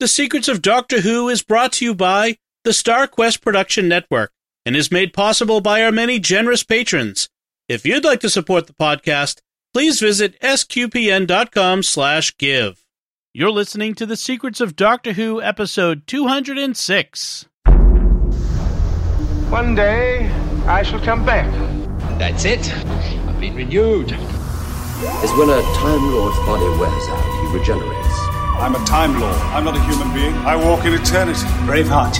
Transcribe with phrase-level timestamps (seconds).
[0.00, 4.30] The Secrets of Doctor Who is brought to you by the Star Quest Production Network
[4.64, 7.28] and is made possible by our many generous patrons.
[7.68, 9.40] If you'd like to support the podcast,
[9.74, 12.84] please visit sqpn.com slash give.
[13.34, 17.46] You're listening to The Secrets of Doctor Who, episode 206.
[19.50, 20.30] One day,
[20.68, 21.50] I shall come back.
[22.20, 22.72] That's it.
[22.72, 24.12] I've been renewed.
[24.12, 27.97] is when a Time Lord's body wears out, he regenerates.
[28.60, 29.36] I'm a Time Lord.
[29.54, 30.34] I'm not a human being.
[30.44, 31.46] I walk in eternity.
[31.64, 32.14] Braveheart,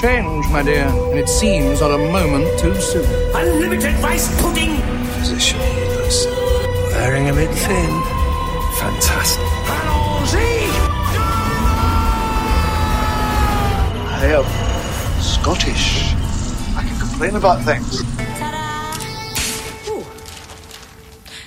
[0.00, 3.04] Change, my dear, and it seems on a moment too soon.
[3.34, 4.80] Unlimited rice pudding.
[5.18, 6.26] Position healers.
[6.92, 7.90] Wearing a bit thin.
[8.80, 9.44] Fantastic.
[14.16, 16.14] I am Scottish.
[16.76, 18.00] I can complain about things.
[19.88, 20.04] Ooh.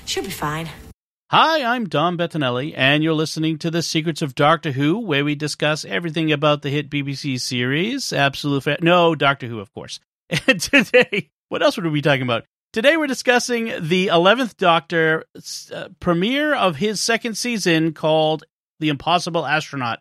[0.05, 0.69] Should be fine.
[1.29, 5.35] Hi, I'm Dom Bettinelli, and you're listening to The Secrets of Doctor Who, where we
[5.35, 9.99] discuss everything about the hit BBC series, Absolute Fa- No, Doctor Who, of course.
[10.47, 12.45] And today, what else would we be talking about?
[12.71, 15.25] Today we're discussing the 11th Doctor
[15.73, 18.45] uh, premiere of his second season called
[18.79, 19.99] The Impossible Astronaut.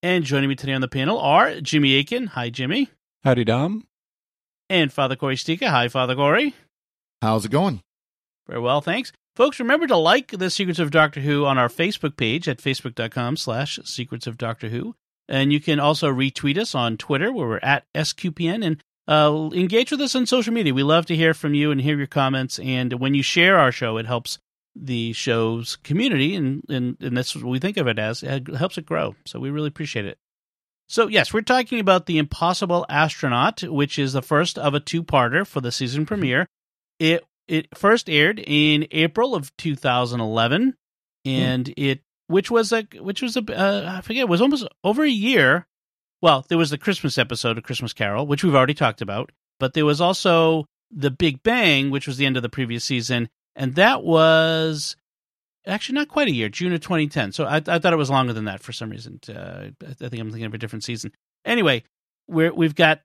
[0.00, 2.28] And joining me today on the panel are Jimmy Akin.
[2.28, 2.88] Hi, Jimmy.
[3.24, 3.84] Howdy, Dom.
[4.70, 5.66] And Father Corey Sticha.
[5.68, 6.54] Hi, Father Corey.
[7.20, 7.82] How's it going?
[8.46, 9.12] Very well, thanks.
[9.42, 13.36] Folks, remember to like The Secrets of Doctor Who on our Facebook page at facebook.com
[13.36, 14.94] slash Secrets of Doctor Who.
[15.28, 19.90] And you can also retweet us on Twitter where we're at SQPN and uh, engage
[19.90, 20.72] with us on social media.
[20.72, 22.60] We love to hear from you and hear your comments.
[22.60, 24.38] And when you share our show, it helps
[24.76, 28.22] the show's community, and, and, and that's what we think of it as.
[28.22, 29.16] It helps it grow.
[29.26, 30.18] So we really appreciate it.
[30.88, 35.02] So, yes, we're talking about The Impossible Astronaut, which is the first of a two
[35.02, 36.46] parter for the season premiere.
[37.00, 40.74] It it first aired in April of 2011,
[41.24, 41.74] and mm.
[41.76, 45.10] it which was a which was a uh, I forget it was almost over a
[45.10, 45.66] year.
[46.20, 49.74] Well, there was the Christmas episode of Christmas Carol, which we've already talked about, but
[49.74, 53.74] there was also the Big Bang, which was the end of the previous season, and
[53.74, 54.96] that was
[55.66, 57.32] actually not quite a year, June of 2010.
[57.32, 59.20] So I, I thought it was longer than that for some reason.
[59.28, 61.12] Uh, I think I'm thinking of a different season.
[61.44, 61.84] Anyway,
[62.28, 63.00] we're, we've got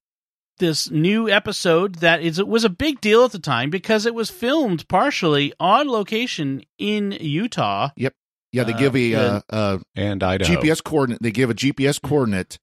[0.57, 4.13] this new episode that is it was a big deal at the time because it
[4.15, 7.89] was filmed partially on location in Utah.
[7.95, 8.13] Yep.
[8.53, 10.53] Yeah, they give a uh, uh, and Idaho.
[10.61, 11.21] GPS coordinate.
[11.21, 12.57] They give a GPS coordinate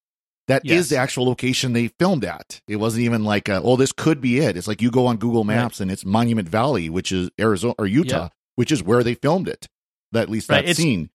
[0.49, 0.81] that Yes.
[0.81, 2.61] is the actual location they filmed at.
[2.67, 4.57] It wasn't even like, uh, oh, this could be it.
[4.57, 7.87] It's like you go on Google Maps and it's Monument Valley, which is Arizona or
[7.87, 8.29] Utah, Yeah.
[8.57, 9.69] which is where they filmed it.
[10.13, 11.11] That at least Right, that it's- scene.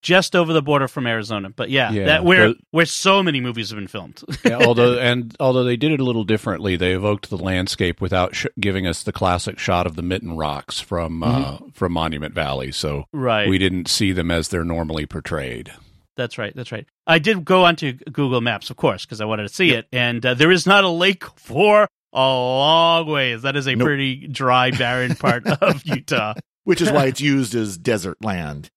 [0.00, 3.70] Just over the border from Arizona, but yeah, Yeah, that where where so many movies
[3.70, 4.22] have been filmed.
[4.44, 8.34] Yeah, although and although they did it a little differently, they evoked the landscape without
[8.36, 12.70] sh- giving us the classic shot of the mitten rocks from uh, from Monument Valley.
[12.70, 15.72] So right, we didn't see them as they're normally portrayed.
[16.16, 16.54] That's right.
[16.54, 16.86] That's right.
[17.06, 20.24] I did go onto Google Maps, of course, because I wanted to see it, and
[20.24, 23.42] uh, there is not a lake for a long ways.
[23.42, 23.86] That is a Nope.
[23.86, 26.34] pretty dry, barren part of Utah.
[26.64, 28.68] Which is why it's used as desert land.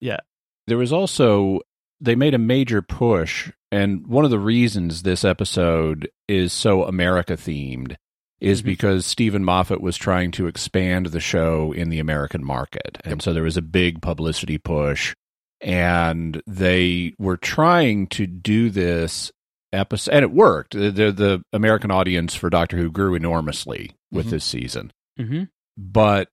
[0.68, 1.62] There was also
[2.00, 7.34] they made a major push, and one of the reasons this episode is so America
[7.38, 7.96] themed
[8.40, 8.66] is Mhm.
[8.66, 13.34] because Steven Moffat was trying to expand the show in the American market, and so
[13.34, 15.14] there was a big publicity push,
[15.62, 19.32] and they were trying to do this
[19.72, 20.74] episode, and it worked.
[20.74, 24.32] The the, the American audience for Doctor Who grew enormously with Mhm.
[24.32, 25.44] this season hmm
[25.78, 26.28] but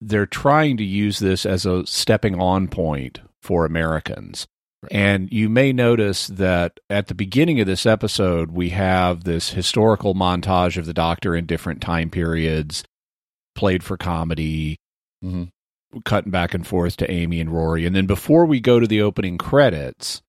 [0.00, 4.46] they're trying to use this as a stepping on point for Americans.
[4.90, 10.14] And you may notice that at the beginning of this episode, we have this historical
[10.14, 12.84] montage of the Doctor in different time periods,
[13.54, 14.76] played for comedy,
[15.24, 15.48] Mhm.
[16.04, 17.86] cutting back and forth to Amy and Rory.
[17.86, 20.20] And then before we go to the opening credits,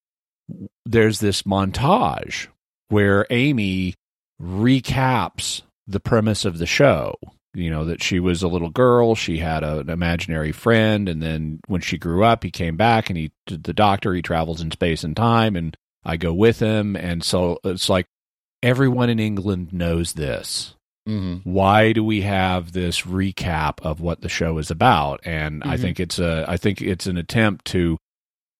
[0.85, 2.47] there's this montage
[2.87, 3.95] where Amy
[4.41, 7.15] recaps the premise of the show.
[7.57, 11.23] You know, that she was a little girl, she had a, an imaginary friend, and
[11.23, 14.69] then when she grew up, he came back and he, the doctor, he travels in
[14.69, 15.75] space and time, and
[16.05, 16.95] I go with him.
[16.95, 18.05] And so it's like
[18.61, 20.75] everyone in England knows this.
[21.09, 21.49] Mm-hmm.
[21.49, 25.21] Why do we have this recap of what the show is about?
[25.25, 25.81] And I Mhm.
[25.81, 27.97] think it's a, I think it's an attempt to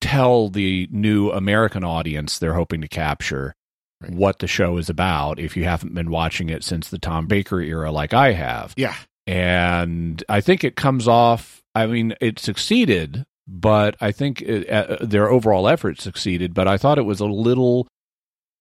[0.02, 3.54] tell the new American audience they're hoping to capture
[4.00, 4.12] Right.
[4.12, 7.60] what the show is about if you haven't been watching it since the Tom Baker
[7.60, 8.74] era like I have.
[8.78, 8.96] Yeah.
[9.26, 14.98] And I think it comes off, I mean, it succeeded, but I think it, uh,
[15.02, 17.88] their overall effort succeeded, but I thought it was a little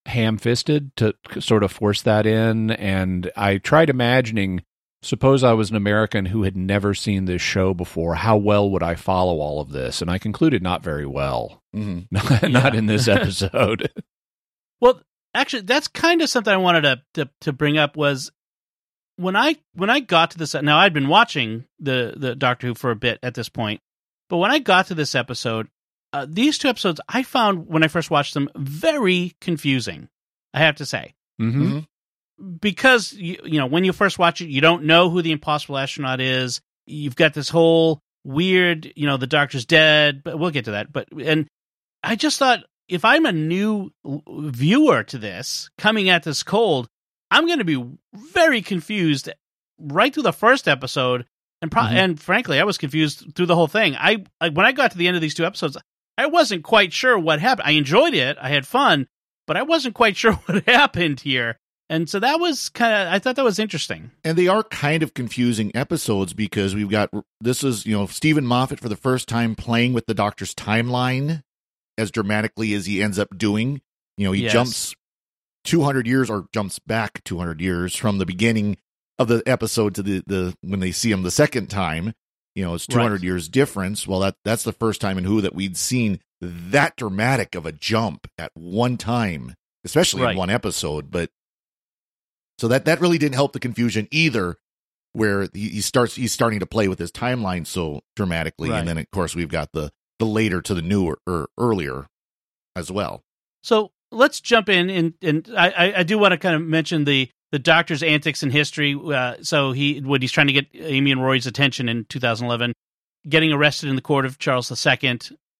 [0.06, 2.70] ham fisted to sort of force that in.
[2.70, 4.62] And I tried imagining
[5.02, 8.82] suppose I was an American who had never seen this show before, how well would
[8.82, 10.02] I follow all of this?
[10.02, 11.62] And I concluded not very well.
[11.74, 12.00] Mm-hmm.
[12.10, 13.90] not, not in this episode.
[14.80, 15.00] Well,
[15.36, 18.30] actually, that's kind of something I wanted to, to to bring up was
[19.16, 20.54] when I when I got to this.
[20.54, 23.80] Now I'd been watching the the Doctor Who for a bit at this point,
[24.28, 25.68] but when I got to this episode,
[26.12, 30.08] uh, these two episodes I found when I first watched them very confusing.
[30.54, 31.80] I have to say Mm-hmm.
[32.60, 35.76] because you, you know when you first watch it, you don't know who the impossible
[35.78, 36.60] astronaut is.
[36.86, 40.92] You've got this whole weird, you know, the doctor's dead, but we'll get to that.
[40.92, 41.46] But and
[42.02, 46.88] I just thought if I'm a new viewer to this, coming at this cold,
[47.30, 47.84] I'm going to be
[48.14, 49.30] very confused
[49.78, 51.26] right through the first episode,
[51.60, 51.96] and pro- mm-hmm.
[51.96, 53.96] and frankly, I was confused through the whole thing.
[53.96, 55.76] I, I when I got to the end of these two episodes,
[56.16, 57.68] I wasn't quite sure what happened.
[57.68, 59.08] I enjoyed it, I had fun,
[59.46, 61.58] but I wasn't quite sure what happened here.
[61.88, 64.10] And so that was kind of, I thought that was interesting.
[64.24, 67.10] And they are kind of confusing episodes because we've got
[67.40, 71.42] this is, you know, Steven Moffat for the first time playing with the doctor's timeline
[71.98, 73.80] as dramatically as he ends up doing.
[74.16, 74.52] You know, he Yes.
[74.52, 74.94] jumps
[75.64, 78.76] 200 years or jumps back 200 years from the beginning
[79.18, 82.12] of the episode to the, the when they see him the second time.
[82.54, 83.22] You know, it's 200 Right.
[83.22, 84.06] years difference.
[84.06, 87.72] Well, that that's the first time in Who that we'd seen that dramatic of a
[87.72, 89.54] jump at one time,
[89.84, 90.32] especially Right.
[90.32, 91.10] in one episode.
[91.10, 91.30] But
[92.58, 94.56] so that that really didn't help the confusion either,
[95.12, 98.78] where he, starts he's starting to play with his timeline so dramatically, Right.
[98.80, 102.06] and then of course we've got the the later to the newer or earlier
[102.74, 103.22] as well.
[103.62, 107.04] So let's jump in, and and I, I- I do want to kind of mention
[107.04, 108.94] the the doctor's antics in history.
[108.94, 112.72] Uh, so he when he's trying to get Amy and Roy's attention in 2011,
[113.28, 115.18] getting arrested in the court of Charles II.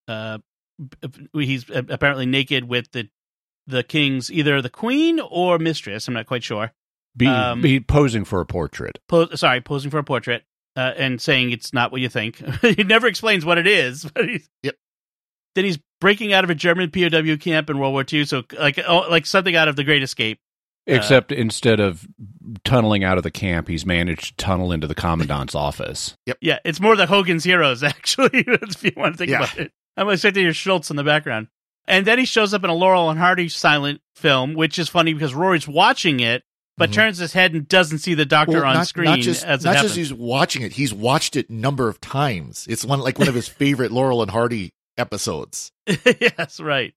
[0.09, 0.39] Uh,
[1.33, 3.09] he's apparently naked with the
[3.67, 6.07] the king's either the queen or mistress.
[6.07, 6.73] I'm not quite sure.
[7.17, 8.99] Be, Um, be posing for a portrait.
[9.09, 10.45] Po- sorry, posing for a portrait
[10.77, 12.37] uh, and saying it's not what you think.
[12.63, 14.05] he never explains what it is.
[14.15, 14.75] But he's, Yep.
[15.55, 18.25] Then he's breaking out of a German POW camp in World War II.
[18.27, 20.39] So like oh, like something out of The Great Escape.
[20.89, 22.07] Except instead of
[22.65, 26.15] tunneling out of the camp, he's managed to tunnel into the commandant's office.
[26.27, 26.39] Yep.
[26.41, 28.45] Yeah, it's more the Hogan's Heroes actually.
[28.47, 29.39] if you want to think Yeah.
[29.39, 31.49] about it, I'm going to say expecting your Schultz in the background.
[31.89, 35.13] And then he shows up in a Laurel and Hardy silent film, which is funny
[35.15, 36.43] because Rory's watching it,
[36.79, 36.95] but Mhm.
[36.95, 39.65] turns his head and doesn't see the doctor Well, on not, screen not just as
[39.65, 42.67] it not just he's watching it; he's watched it number of times.
[42.69, 45.73] It's one like one of his favorite Laurel and Hardy episodes.
[46.21, 46.95] yes, right.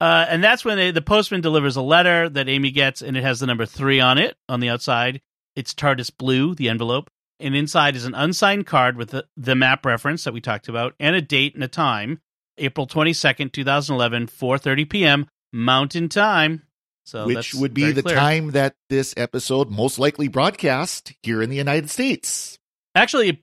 [0.00, 3.22] Uh, and that's when they, the postman delivers a letter that Amy gets, and it
[3.24, 5.20] has the number three on it on the outside.
[5.56, 7.10] It's TARDIS blue, the envelope,
[7.40, 10.94] and inside is an unsigned card with the, the map reference that we talked about,
[11.00, 12.20] and a date and a time,
[12.58, 15.26] April twenty second, two thousand eleven, four thirty p.m.
[15.52, 16.62] Mountain Time.
[17.08, 18.14] So which that's would be the clear.
[18.16, 22.58] time that this episode most likely broadcast here in the United States.
[22.94, 23.42] Actually,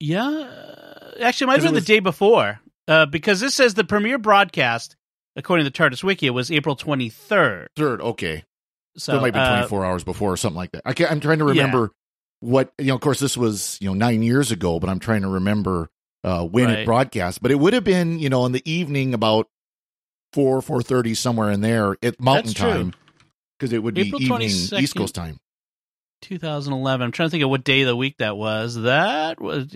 [0.00, 0.50] yeah,
[1.20, 4.18] actually, it might have been was- the day before, uh, because this says the premiere
[4.18, 4.96] broadcast,
[5.34, 7.68] according to the TARDIS Wiki, was April twenty third.
[7.76, 8.44] Third, okay.
[8.96, 10.82] So, So, it might be uh, 24 hours before or something like that.
[10.84, 11.90] I can't, I'm trying to remember
[12.40, 15.22] what, you know, of course, this was, you know, nine years ago, but I'm trying
[15.22, 15.88] to remember
[16.22, 16.78] uh, when Right.
[16.80, 17.42] it broadcast.
[17.42, 19.48] But it would have been, you know, in the evening about
[20.34, 22.92] 4, 4.30, somewhere in there at mountain That's time.
[23.58, 24.80] Because it would be April evening 22nd.
[24.80, 25.38] East Coast time.
[26.22, 27.04] 2011.
[27.04, 28.74] I'm trying to think of what day of the week that was.
[28.74, 29.68] That was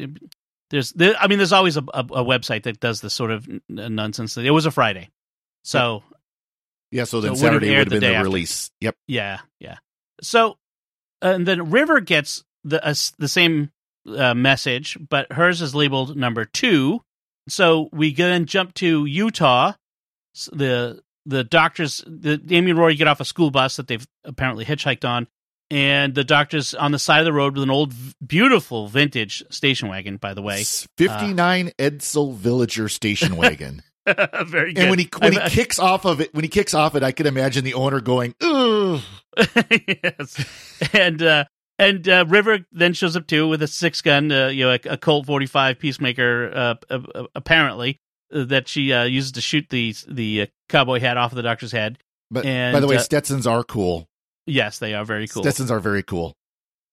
[0.70, 3.48] there's there, I mean there's always a, a, a website that does this sort of
[3.68, 4.36] nonsense.
[4.36, 5.10] It was a Friday.
[5.62, 6.02] So,
[6.90, 8.24] Yeah, so then So it would have Saturday would have been the after.
[8.24, 8.70] release.
[8.80, 8.96] Yep.
[9.06, 9.76] yeah, yeah.
[10.22, 10.58] So
[11.22, 13.70] and then River gets the uh, the same
[14.06, 17.00] uh, message, but hers is labeled number 2.
[17.48, 19.74] So we then jump to Utah.
[20.46, 24.64] The the doctors the Amy and Rory get off a school bus that they've apparently
[24.64, 25.26] hitchhiked on
[25.70, 27.92] and the doctor's on the side of the road with an old,
[28.26, 30.16] beautiful vintage station wagon.
[30.16, 33.82] By the way, S- 59 Edsel Villager station wagon.
[34.46, 34.78] very good.
[34.78, 37.02] and when he when he I- kicks off of it, when he kicks off it,
[37.02, 39.02] I can imagine the owner going, "Ugh."
[39.86, 40.44] yes,
[40.94, 41.44] and uh,
[41.78, 44.80] and uh, River then shows up too with a six gun, uh, you know, a,
[44.92, 47.94] a Colt forty five Peacemaker, uh, uh, uh, apparently uh,
[48.30, 51.72] that she uh, uses to shoot the the uh, cowboy hat off of the doctor's
[51.72, 51.98] head.
[52.30, 54.06] But And, by the way, uh, Stetsons are cool.
[54.46, 55.42] Yes, they are very cool.
[55.42, 56.36] Stetsons are very cool.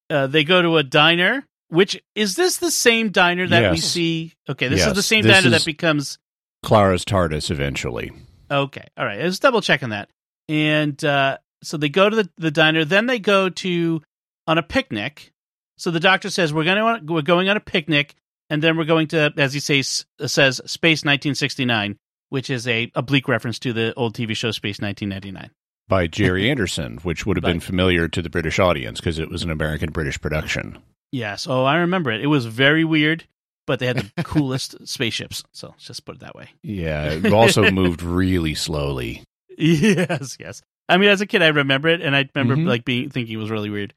[0.09, 1.45] Uh, they go to a diner.
[1.69, 4.33] Which is this the same diner that we see?
[4.47, 6.19] Okay, this is the same this diner that becomes
[6.63, 8.11] Clara's TARDIS eventually.
[8.51, 8.87] Okay.
[8.95, 9.19] All right.
[9.19, 10.09] I was double checking that.
[10.47, 12.85] And uh, so they go to the, the diner.
[12.85, 14.01] Then they go to
[14.47, 15.33] on a picnic.
[15.77, 18.15] So the doctor says we're going to we're going on a picnic,
[18.49, 21.97] and then we're going to, as he says, says Space 1969,
[22.29, 25.51] which is a oblique reference to the old TV show Space 1999.
[25.87, 29.43] by Gerry Anderson, which would have been familiar to the British audience because it was
[29.43, 30.77] an American British production.
[31.11, 31.47] Yes.
[31.47, 32.21] Oh, I remember it.
[32.21, 33.25] It was very weird,
[33.67, 35.43] but they had the coolest spaceships.
[35.53, 36.49] So let's just put it that way.
[36.63, 39.23] Yeah, it also moved really slowly.
[39.57, 40.61] Yes, yes.
[40.89, 42.67] I mean, as a kid, I remember it, and I remember Mhm.
[42.67, 43.93] like being thinking it was really weird.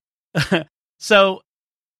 [0.98, 1.42] so,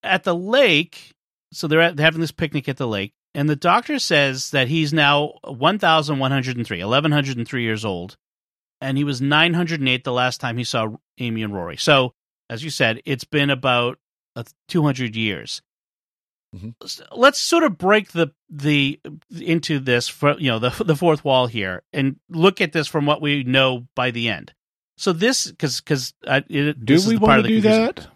[0.03, 1.13] at the lake,
[1.53, 4.69] so they're, at, they're having this picnic at the lake, and the doctor says that
[4.69, 8.17] he's now 1,103, 1,103 years old,
[8.81, 10.89] and he was 908 the last time he saw
[11.19, 11.77] Amy and Rory.
[11.77, 12.15] So,
[12.51, 13.99] as you said, it's been about
[14.37, 15.61] uh, 200 years.
[16.57, 16.75] Mhm.
[17.13, 18.99] Let's sort of break the the
[19.39, 23.05] into this for you know the the fourth wall here and look at this from
[23.05, 24.55] what we know by the end.
[24.97, 27.85] So this because because Do this we want to do confusion.
[27.85, 28.07] that?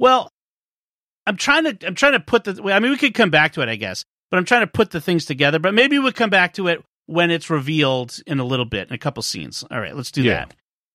[0.00, 0.31] Well,
[1.26, 3.60] I'm trying to I'm trying to put the I mean we could come back to
[3.62, 5.58] it I guess, but I'm trying to put the things together.
[5.58, 8.94] But maybe we'll come back to it when it's revealed in a little bit in
[8.94, 9.64] a couple scenes.
[9.70, 10.46] All right, let's do Yeah.
[10.46, 10.54] that.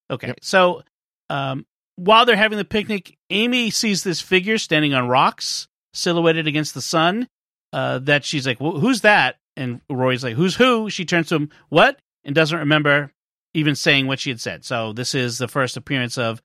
[0.09, 0.39] Okay, Yep.
[0.41, 0.83] so
[1.29, 1.65] um,
[1.97, 6.81] while they're having the picnic, Amy sees this figure standing on rocks, silhouetted against the
[6.81, 7.27] sun.
[7.73, 11.35] Uh, that she's like, "Wh- "Who's that?" And Roy's like, "Who's who?" She turns to
[11.35, 13.11] him, "What?" and doesn't remember
[13.53, 14.63] even saying what she had said.
[14.63, 16.41] So this is the first appearance of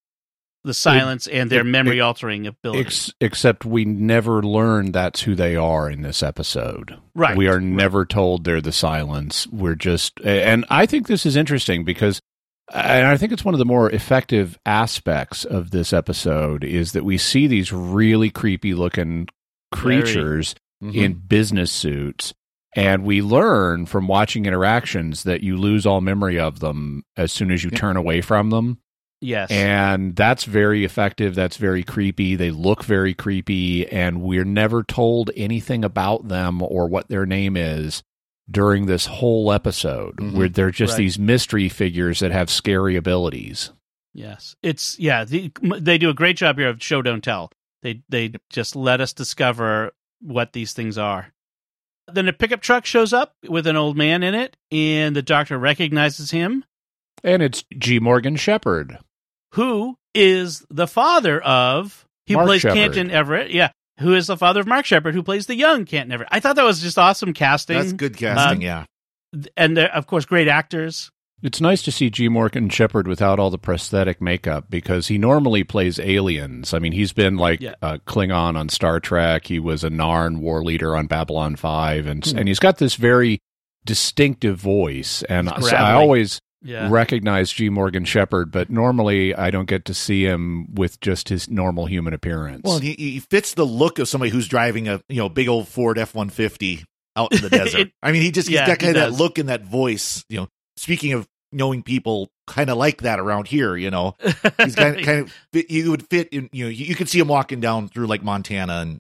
[0.65, 2.81] the silence and their it- memory altering ability.
[2.81, 6.97] Ex- except we never learn that's who they are in this episode.
[7.15, 7.63] Right, We are right.
[7.63, 9.47] never told they're the silence.
[9.49, 12.21] We're just, and I think this is interesting because,
[12.73, 17.05] and I think it's one of the more effective aspects of this episode is that
[17.05, 19.29] we see these really creepy looking
[19.73, 20.95] creatures Mhm.
[20.95, 22.33] in business suits.
[22.75, 27.51] And we learn from watching interactions that you lose all memory of them as soon
[27.51, 27.79] as you Yeah.
[27.79, 28.79] turn away from them
[29.23, 29.51] yes.
[29.51, 35.31] and that's very effective that's very creepy they look very creepy and we're never told
[35.37, 38.03] anything about them or what their name is
[38.51, 40.33] during this whole episode Mhm.
[40.35, 40.99] where they're just Right.
[40.99, 43.71] these mystery figures that have scary abilities
[44.15, 45.25] Yes, it's yeah.
[45.25, 45.51] The,
[45.81, 47.51] they do a great job here of show don't tell.
[47.83, 51.33] They they just let us discover what these things are.
[52.13, 55.57] Then a pickup truck shows up with an old man in it, and the doctor
[55.57, 56.63] recognizes him,
[57.25, 58.99] and it's g morgan Sheppard
[59.53, 62.77] who is the father of he Mark plays Sheppard.
[62.79, 63.51] Canton Everett.
[63.51, 66.29] Yeah, who is the father of Mark Sheppard, who plays the young Canton Everett.
[66.31, 67.77] I thought that was just awesome casting.
[67.79, 68.59] That's good casting.
[68.69, 68.85] Uh,
[69.35, 69.45] yeah.
[69.57, 71.11] and they're, of course great actors.
[71.43, 72.29] it's nice to see G.
[72.29, 76.73] Morgan Sheppard without all the prosthetic makeup because he normally plays aliens.
[76.75, 77.75] I mean, he's been like Yeah.
[77.83, 79.47] a Klingon on Star Trek.
[79.49, 82.39] He was a Narn war leader on Babylon Five, and Hmm.
[82.39, 83.39] and he's got this very
[83.85, 85.23] distinctive voice.
[85.25, 87.69] And It's I always Yeah, recognize G.
[87.69, 92.15] Morgan Sheppard, but normally I don't get to see him with just his normal human
[92.15, 92.63] appearance.
[92.65, 95.69] Well, he, he fits the look of somebody who's driving a you know big old
[95.69, 96.85] Ford F one fifty
[97.17, 97.81] out in the desert.
[97.81, 99.63] It- I mean, he just yeah, he's got he kind of that look and that
[99.65, 100.25] voice.
[100.29, 103.77] You know, speaking of knowing people, kind of like that around here.
[103.77, 104.15] You know,
[104.59, 106.49] he's kind of kind of fit- you would fit in.
[106.53, 108.99] You know, you, you could see him walking down through like Montana and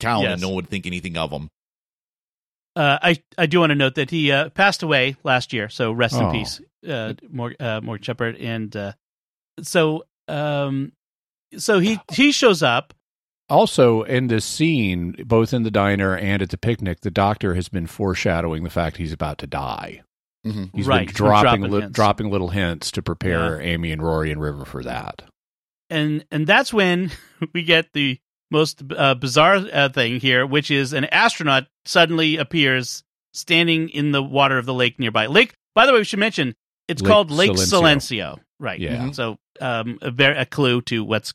[0.00, 0.32] town, Yes.
[0.32, 1.48] and no one would think anything of him.
[2.76, 5.90] Uh, I I do want to note that he uh, passed away last year, so
[5.92, 6.26] rest Oh.
[6.26, 8.36] in peace, uh, Morgan, uh, Morgan Sheppard.
[8.36, 8.92] And uh,
[9.62, 10.92] so, um,
[11.56, 12.92] so he he shows up.
[13.48, 17.68] Also, in this scene, both in the diner and at the picnic, the doctor has
[17.68, 20.02] been foreshadowing the fact he's about to die.
[20.44, 20.70] Mhm.
[20.74, 24.02] He's Right, been he's been dropping dropping li- dropping little hints to prepare Amy and
[24.02, 25.22] Rory and River for that.
[25.88, 27.10] and and that's when
[27.54, 28.18] we get the
[28.50, 33.02] most uh, bizarre uh, thing here, which is an astronaut suddenly appears
[33.34, 35.26] standing in the water of the lake nearby.
[35.26, 36.54] Lake, by the way, we should mention
[36.88, 37.80] it's Lake called Lake Silencio.
[37.80, 38.78] Silencio, right?
[38.78, 39.10] Yeah.
[39.10, 41.34] So, um, a, ver- a clue to what's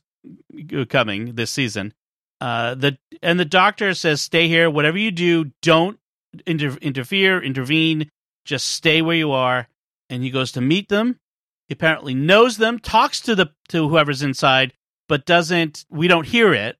[0.88, 1.94] coming this season.
[2.40, 4.68] Uh, the and the doctor says, "Stay here.
[4.68, 5.98] Whatever you do, don't
[6.46, 8.10] inter- interfere, intervene.
[8.44, 9.68] Just stay where you are."
[10.10, 11.20] And he goes to meet them.
[11.68, 14.72] He apparently knows them, talks to the to whoever's inside,
[15.08, 15.84] but doesn't.
[15.88, 16.76] We don't hear it.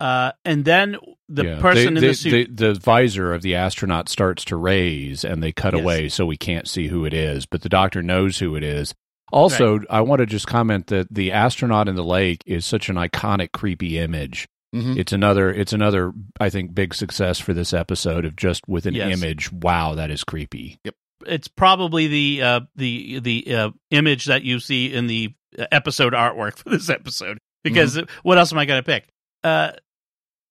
[0.00, 0.96] Uh, and then
[1.28, 1.60] the Yeah.
[1.60, 2.56] person They- in they- the suit.
[2.56, 5.82] the, the visor of the astronaut starts to raise, and they cut Yes.
[5.82, 7.44] away, so we can't see who it is.
[7.46, 8.94] But the doctor knows who it is.
[9.32, 12.96] Also, I want to just comment that the astronaut in the lake is such an
[12.96, 14.48] iconic, creepy image.
[14.74, 14.96] Mhm.
[14.96, 18.94] It's another, it's another, I think, big success for this episode of just with an
[18.94, 19.16] Yes.
[19.22, 19.52] image.
[19.52, 20.78] Wow, that is creepy.
[20.84, 20.94] Yep.
[21.26, 25.34] It's probably the uh, the the uh, image that you see in the
[25.70, 27.38] episode artwork for this episode.
[27.62, 29.06] Because what else am I going to pick?
[29.44, 29.72] Uh,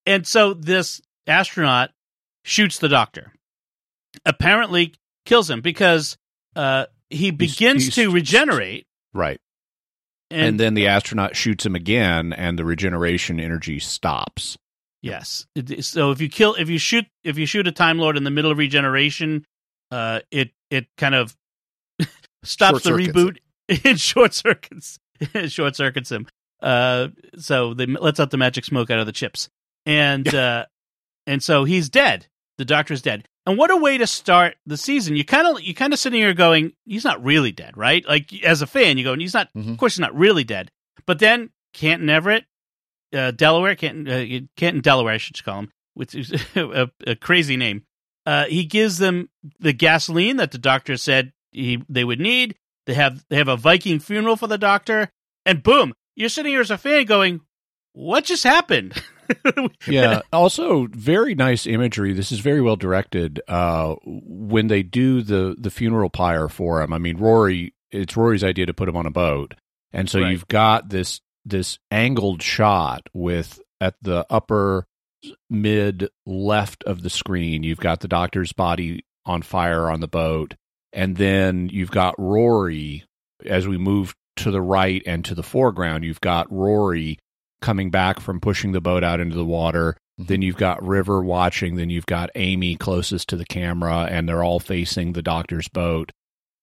[0.06, 1.90] and so this astronaut
[2.44, 3.32] shoots the doctor.
[4.26, 6.16] Apparently, kills him because
[6.56, 8.86] uh, he begins he's- to regenerate.
[9.14, 9.40] Right.
[10.32, 14.56] And, And, then the astronaut shoots him again, and the regeneration energy stops.
[15.02, 15.44] yes,
[15.80, 18.30] so if you kill, if you shoot, if you shoot a Time Lord in the
[18.30, 19.44] middle of regeneration,
[19.90, 21.36] uh, it it kind of
[22.44, 23.38] stops the reboot
[23.84, 24.98] and short circuits
[25.48, 26.28] short circuits him.
[26.62, 29.48] Uh, so they lets out the magic smoke out of the chips,
[29.86, 30.66] and uh,
[31.26, 32.26] and so he's dead.
[32.58, 33.26] The doctor's dead.
[33.46, 35.16] And what a way to start the season.
[35.16, 38.06] You kind of you kind of sitting here going, he's not really dead, right?
[38.06, 39.48] Like as a fan, you go, he's not.
[39.56, 39.72] Mhm.
[39.72, 40.70] Of course, he's not really dead.
[41.06, 42.44] But then Canton Everett,
[43.14, 47.56] uh, Delaware, Canton, uh, Canton Delaware, I should call him, which is a, a crazy
[47.56, 47.84] name.
[48.26, 52.54] Uh, he gives them the gasoline that the doctor said he they would need.
[52.86, 55.08] They have they have a Viking funeral for the doctor,
[55.46, 57.40] and boom, you're sitting here as a fan going,
[57.94, 59.02] "What just happened?"
[59.86, 60.20] yeah.
[60.32, 62.12] Also, very nice imagery.
[62.12, 63.40] This is very well directed.
[63.48, 67.74] Uh, when they do the the funeral pyre for him, I mean, Rory.
[67.90, 69.54] It's Rory's idea to put him on a boat,
[69.92, 70.30] and so Right.
[70.30, 74.86] you've got this this angled shot with at the upper
[75.48, 77.62] mid left of the screen.
[77.62, 80.54] You've got the doctor's body on fire on the boat,
[80.92, 83.04] and then you've got Rory
[83.44, 86.04] as we move to the right and to the foreground.
[86.04, 87.18] You've got Rory
[87.60, 89.96] coming back from pushing the boat out into the water.
[90.18, 91.76] Then you've got River watching.
[91.76, 96.10] Then you've got Amy closest to the camera, and they're all facing the doctor's boat.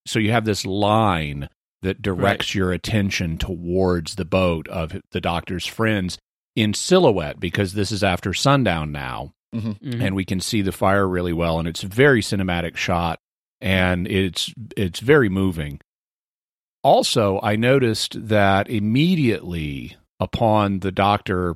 [0.06, 1.50] So you have this line
[1.82, 6.18] that directs your attention towards the boat of the doctor's friends
[6.56, 10.02] in silhouette because this is after sundown now Mhm.
[10.04, 13.20] and we can see the fire really well and it's a very cinematic shot
[13.62, 15.80] and it's it's very moving
[16.84, 21.56] also i noticed that immediately upon the doctor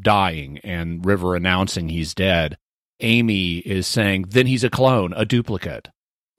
[0.00, 2.56] dying and river announcing he's dead
[3.00, 5.88] amy is saying then he's a clone a duplicate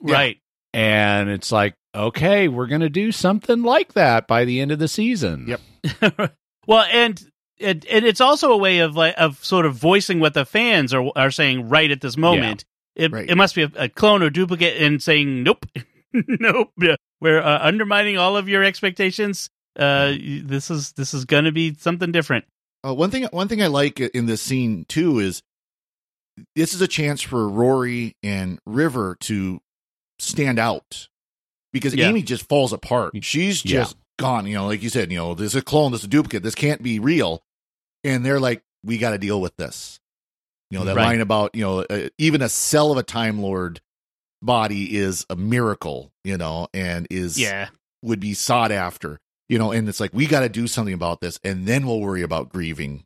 [0.00, 0.38] right.
[0.72, 4.78] and it's like okay we're going to do something like that by the end of
[4.78, 5.60] the season Yep.
[6.66, 7.22] well, and,
[7.60, 10.92] and and it's also a way of like of sort of voicing what the fans
[10.94, 12.64] are are saying right at this moment.
[12.96, 13.28] It Right.
[13.28, 15.66] it must be a, a clone or duplicate and saying nope,
[16.12, 16.72] nope.
[17.20, 19.50] We're uh, undermining all of your expectations.
[19.76, 20.14] Uh,
[20.44, 22.44] this is this is going to be something different.
[22.86, 25.42] Uh, one thing, one thing I like in this scene too is
[26.54, 29.60] this is a chance for Rory and River to
[30.18, 31.08] stand out
[31.72, 32.08] because Yeah.
[32.08, 33.14] Amy just falls apart.
[33.24, 33.80] She's Yeah.
[33.82, 34.46] just gone.
[34.46, 36.42] You know, like you said, you know, this is a clone, this is a duplicate,
[36.42, 37.42] this can't be real,
[38.04, 39.98] and they're like, we got to deal with this.
[40.70, 41.04] You know, that Right.
[41.06, 43.80] line about you know, uh, even a cell of a Time Lord
[44.42, 46.12] body is a miracle.
[46.24, 47.68] You know, and is Yeah,
[48.02, 49.20] would be sought after.
[49.48, 52.00] You know, and it's like we got to do something about this, and then we'll
[52.00, 53.04] worry about grieving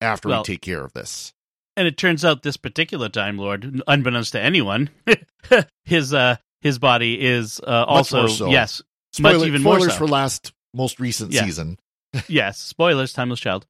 [0.00, 1.32] after Well, we take care of this.
[1.76, 4.90] and it turns out this particular Time Lord, unbeknownst to anyone,
[5.84, 8.50] his uh his body is uh, also more so.
[8.50, 9.98] yes, Spoiler, much even more spoilers so.
[9.98, 11.44] for last most recent Yeah.
[11.44, 11.78] season.
[12.28, 13.66] yes, spoilers, timeless child.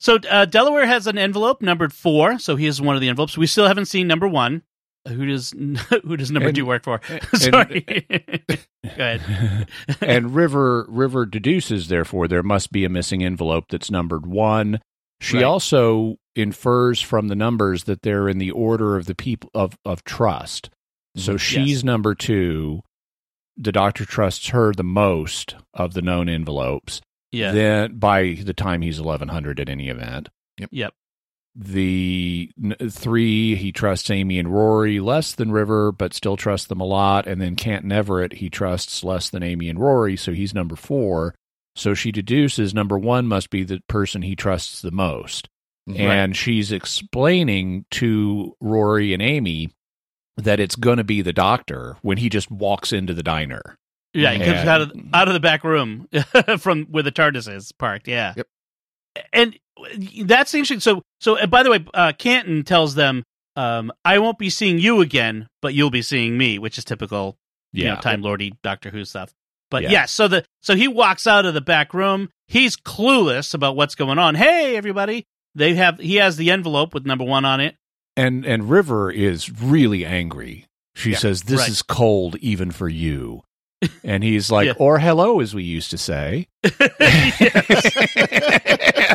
[0.00, 3.38] So uh, Delaware has an envelope numbered four, so he is one of the envelopes.
[3.38, 4.62] We still haven't seen number one.
[5.08, 5.50] Who does
[6.04, 7.00] who does number And- two work for?
[7.08, 7.80] and- Sorry.
[8.96, 9.68] Go ahead.
[10.00, 14.80] and River River deduces therefore there must be a missing envelope that's numbered 1.
[15.20, 15.44] She Right.
[15.44, 20.02] also infers from the numbers that they're in the order of the people of of
[20.04, 20.70] trust.
[21.16, 21.36] So mm-hmm.
[21.38, 21.84] she's Yes.
[21.84, 22.80] number 2.
[23.56, 27.00] The doctor trusts her the most of the known envelopes.
[27.30, 27.52] Yeah.
[27.52, 30.28] Then by the time he's 1100 at any event.
[30.58, 30.70] Yep.
[30.72, 30.94] Yep.
[31.54, 32.50] The
[32.88, 37.26] three, he trusts Amy and Rory less than River, but still trusts them a lot.
[37.26, 41.34] And then Canton Everett, he trusts less than Amy and Rory, so he's number four.
[41.76, 45.48] So she deduces number one must be the person he trusts the most.
[45.94, 49.70] And she's explaining to Rory and Amy
[50.36, 53.76] that it's going to be the doctor when he just walks into the diner.
[54.14, 56.08] Yeah, he comes And- out of out of the back room
[56.58, 58.06] from where the TARDIS is parked.
[58.06, 58.32] Yeah.
[58.36, 58.46] Yep.
[59.32, 59.58] And
[60.24, 60.80] that's interesting.
[60.80, 63.22] So, so uh, by the way, uh, Canton tells them,
[63.56, 67.36] um, "I won't be seeing you again, but you'll be seeing me," which is typical,
[67.72, 69.32] you know, Time Lordy Doctor Who stuff.
[69.70, 69.90] But Yeah.
[69.90, 70.04] yeah.
[70.06, 72.28] so the so he walks out of the back room.
[72.48, 74.34] He's clueless about what's going on.
[74.34, 75.24] Hey, everybody!
[75.54, 77.76] They have he has the envelope with number one on it.
[78.16, 80.66] And and River is really angry.
[80.94, 81.68] She Yeah, says, "This right.
[81.70, 83.42] is cold even for you."
[84.04, 84.74] And he's like, Yeah.
[84.78, 86.46] "Or hello, as we used to say."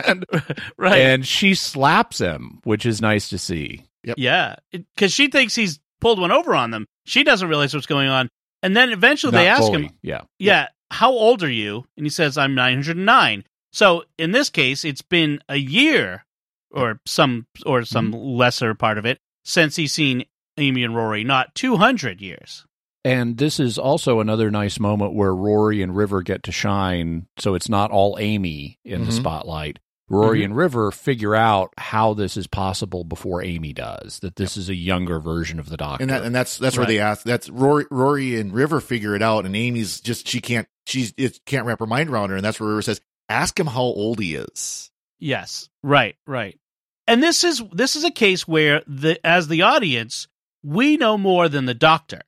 [0.07, 0.25] and,
[0.77, 0.97] Right.
[0.99, 3.83] and she slaps him, which is nice to see.
[4.15, 6.85] Yeah, because she thinks he's pulled one over on them.
[7.05, 8.29] She doesn't realize what's going on.
[8.63, 11.85] And then eventually they ask fully, him, "Yeah, Yeah, how old are you?
[11.97, 13.43] And he says, I'm 909.
[13.73, 16.25] So in this case, it's been a year
[16.71, 20.23] or some or some lesser part of it since he's seen
[20.57, 22.65] Amy and Rory, not 200 years.
[23.05, 27.27] And this is also another nice moment where Rory and River get to shine.
[27.37, 29.17] So it's not all Amy in the Mhm.
[29.17, 29.79] spotlight.
[30.09, 30.45] Rory Mhm.
[30.45, 34.19] and River figure out how this is possible before Amy does.
[34.19, 36.01] That this is a younger version of the Doctor.
[36.03, 36.93] and that and that's that's where Right.
[36.93, 37.23] they ask.
[37.23, 41.39] That's Rory, Rory and River figure it out, and Amy's just she can't she's it
[41.45, 44.19] can't wrap her mind around her, and that's where River says, "Ask him how old
[44.19, 46.57] he is." Yes, right, right.
[47.07, 50.27] and this is this is a case where the as the audience
[50.63, 52.21] we know more than the doctor.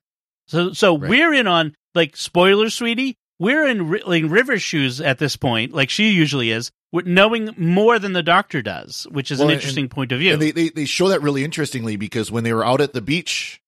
[0.48, 1.08] So so Right.
[1.08, 3.16] we're in on like spoilers, sweetie.
[3.38, 7.50] We're in Ri- like River's shoes at this point, like she usually is, with knowing
[7.56, 10.32] more than the doctor does, which is Well, an and- interesting point of view.
[10.32, 13.00] And they, they they show that really interestingly because when they were out at the
[13.02, 13.60] beach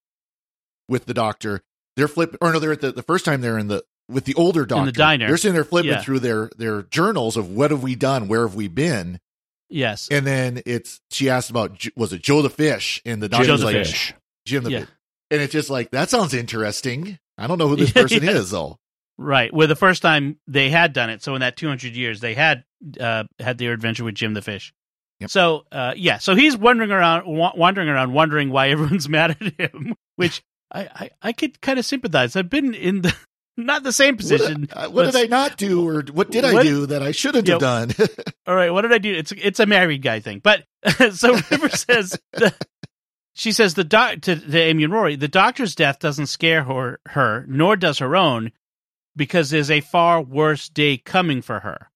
[0.89, 1.61] with the doctor,
[1.95, 4.33] they're flip or no, they're at the, the first time they're in the with the
[4.35, 5.27] older doctor The diner.
[5.27, 6.01] They're sitting there flipping Yeah.
[6.01, 9.19] through their their journals of what have we done, where have we been,
[9.69, 13.39] yes, and then it's she asked about was it Joe the fish, and the Jim
[13.39, 14.13] doctor's the like Fish.
[14.45, 14.79] Jim the Yeah.
[14.81, 14.89] fish,
[15.31, 17.17] and it's just like that sounds interesting.
[17.37, 18.31] I don't know who this person yeah.
[18.31, 18.77] is though.
[19.17, 19.53] Right.
[19.53, 22.63] Where the first time they had done it, so in that 200 years, they had
[22.99, 24.73] uh, had their adventure with Jim the Fish.
[25.19, 25.29] Yep.
[25.29, 29.59] So uh, yeah, so he's wandering around, wa- wandering around, wondering why everyone's mad at
[29.59, 32.35] him, which I, I, I could kind of sympathize.
[32.35, 33.15] I've been in the
[33.57, 34.67] not the same What, position.
[34.73, 37.53] uh, what did I not do, or what did I do that I shouldn't Yeah.
[37.53, 37.91] have done?
[38.47, 39.13] All right, what did I do?
[39.13, 40.39] It's it's a married guy thing.
[40.43, 40.63] But
[41.11, 42.53] so River says the,
[43.35, 46.99] she says the doc to, to Amy and Rory, the doctor's death doesn't scare her
[47.09, 48.51] her, nor does her own,
[49.15, 51.89] because there's a far worse day coming for her.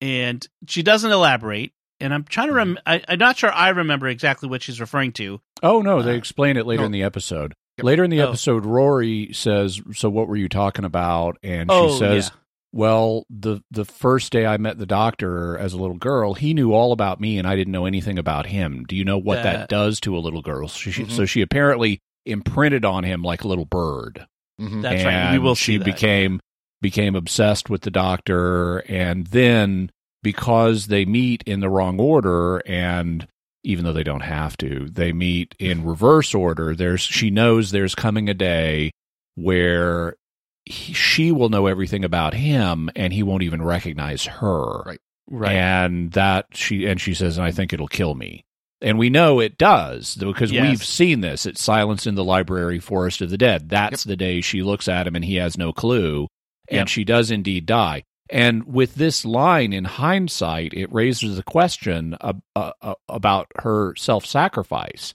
[0.00, 1.72] And she doesn't elaborate.
[2.00, 5.12] And I'm trying to rem- I, I'm not sure I remember exactly what she's referring
[5.14, 5.40] to.
[5.62, 6.86] Oh no, they Uh, explain it later no.
[6.86, 7.54] in the episode.
[7.82, 8.28] Later in the Oh.
[8.28, 12.38] episode, Rory says, "So what were you talking about?" And she Oh, says, yeah.
[12.72, 16.72] "Well, the the first day I met the doctor as a little girl, he knew
[16.72, 18.84] all about me, and I didn't know anything about him.
[18.88, 21.10] Do you know what Uh, that does to a little girl?" So she, Mhm.
[21.10, 24.26] so she apparently imprinted on him like a little bird.
[24.60, 24.82] Mhm.
[24.82, 25.32] That's and right.
[25.32, 26.40] We will she became
[26.80, 29.90] became obsessed with the doctor, and then
[30.22, 33.26] because they meet in the wrong order, and
[33.64, 36.74] even though they don't have to, they meet in reverse order.
[36.74, 38.92] There's she knows there's coming a day
[39.34, 40.16] where
[40.64, 44.82] he, she will know everything about him, and he won't even recognize her.
[44.82, 45.00] Right.
[45.30, 45.56] Right.
[45.56, 48.44] And that she and she says, and I think it'll kill me.
[48.80, 50.62] And we know it does because Yes.
[50.68, 51.46] we've seen this.
[51.46, 53.68] It's Silence in the Library, Forest of the Dead.
[53.68, 56.28] That's the day she looks at him and he has no clue.
[56.68, 56.88] And Yep.
[56.88, 58.04] she does indeed die.
[58.30, 63.94] And with this line in hindsight, it raises the question ab- uh, uh, about her
[63.96, 65.14] self sacrifice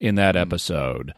[0.00, 0.40] in that Hmm.
[0.42, 1.12] episode.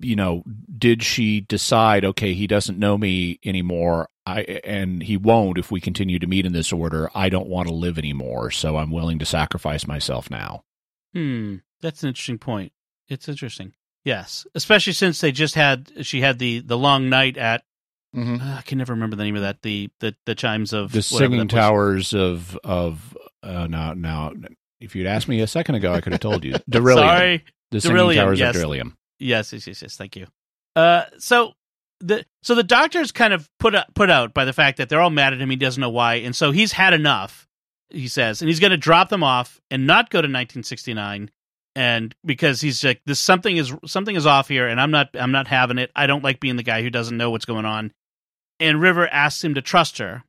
[0.00, 0.44] You know,
[0.78, 5.80] did she decide, okay, he doesn't know me anymore, I and he won't if we
[5.80, 7.10] continue to meet in this order.
[7.14, 10.62] I don't want to live anymore, so I'm willing to sacrifice myself now.
[11.16, 12.72] Hmm, that's an interesting point.
[13.08, 13.72] It's interesting.
[14.04, 17.62] Yes, especially since they just had she had the the long night at
[18.14, 18.40] Mhm.
[18.40, 21.02] uh, I can never remember the name of that the the, the chimes of The
[21.02, 24.32] singing towers of of uh, now now.
[24.80, 26.52] If you'd asked me a second ago, I could have told you.
[26.70, 26.96] Darillium.
[26.96, 28.54] Sorry, the singing Darillium, towers yes.
[28.56, 28.92] of Darillium.
[29.18, 29.96] yes, yes, yes, yes.
[29.96, 30.26] Thank you.
[30.76, 31.54] Uh, so
[32.00, 35.00] the so the doctor's kind of put out, put out by the fact that they're
[35.00, 35.48] all mad at him.
[35.50, 37.45] He doesn't know why, and so he's had enough.
[37.90, 41.30] He says, and he's going to drop them off and not go to 1969,
[41.76, 45.32] and because he's like, this something is something is off here, and I'm not I'm
[45.32, 45.90] not having it.
[45.94, 47.92] I don't like being the guy who doesn't know what's going on.
[48.58, 50.24] And River asks him to trust her,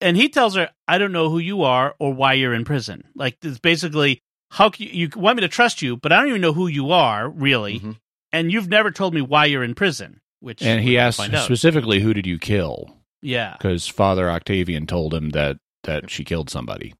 [0.00, 3.04] and he tells her, "I don't know who you are or why you're in prison."
[3.14, 4.20] Like it's basically,
[4.50, 6.66] how can you, you want me to trust you, but I don't even know who
[6.66, 7.96] you are really, Mhm.
[8.32, 10.20] and you've never told me why you're in prison.
[10.40, 11.44] Which And he we'll asked find out.
[11.44, 16.50] specifically, "Who did you kill?" yeah, Because Father Octavian told him that that she killed
[16.50, 16.94] somebody.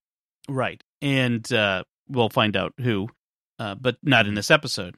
[0.49, 3.09] right, and uh, we'll find out who,
[3.59, 4.97] uh, but not in this episode.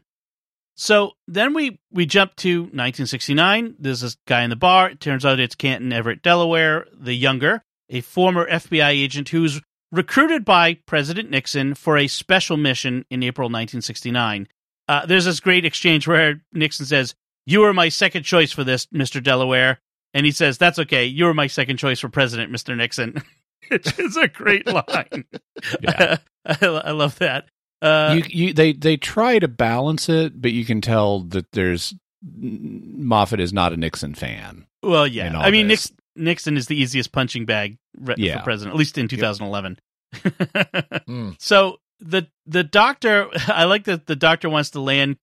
[0.75, 3.77] So then we we jump to 1969.
[3.79, 4.90] There's this guy in the bar.
[4.90, 10.45] It turns out it's Canton Everett Delaware, the younger, a former FBI agent who's recruited
[10.45, 14.49] by President Nixon for a special mission in April 1969.
[14.88, 17.14] Uh, there's this great exchange where Nixon says,
[17.45, 19.79] You are my second choice for this, Mister Delaware,"
[20.14, 21.05] and he says, "That's okay.
[21.05, 23.23] You are my second choice for president, Mister Nixon."
[23.68, 25.25] Which is a great line.
[25.81, 26.16] Yeah.
[26.44, 27.46] I, I love that.
[27.81, 31.94] Uh, you, you, they they try to balance it, but you can tell that there's
[32.22, 34.66] Moffat is not a Nixon fan.
[34.83, 35.38] Well, yeah.
[35.38, 35.68] I mean.
[35.68, 38.38] Nix, Nixon is the easiest punching bag re- Yeah.
[38.38, 39.79] for president, at least in 2011.
[40.14, 41.37] Mm.
[41.40, 45.16] So the the doctor, I like that the doctor wants to land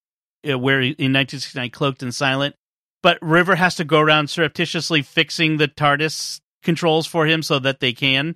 [0.50, 2.56] uh, where he, in 1969 cloaked and silent,
[3.04, 7.80] but River has to go around surreptitiously fixing the TARDIS controls for him so that
[7.80, 8.36] they can.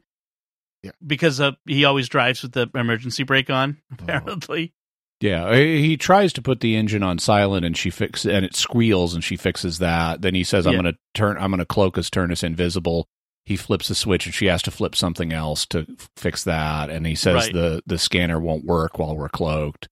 [0.81, 0.91] Yeah.
[1.05, 3.95] Because uh, he always drives with the emergency brake on, Oh.
[4.01, 4.73] apparently.
[5.21, 9.13] Yeah, he tries to put the engine on silent, and she fix and it squeals,
[9.13, 10.21] and she fixes that.
[10.21, 10.81] Then he says, "I'm Yeah.
[10.81, 11.37] going to turn.
[11.37, 13.07] I'm going to cloak us, turn us invisible."
[13.45, 15.85] He flips a switch, and she has to flip something else to
[16.17, 16.89] fix that.
[16.89, 17.53] And he says Right.
[17.53, 19.87] the the scanner won't work while we're cloaked.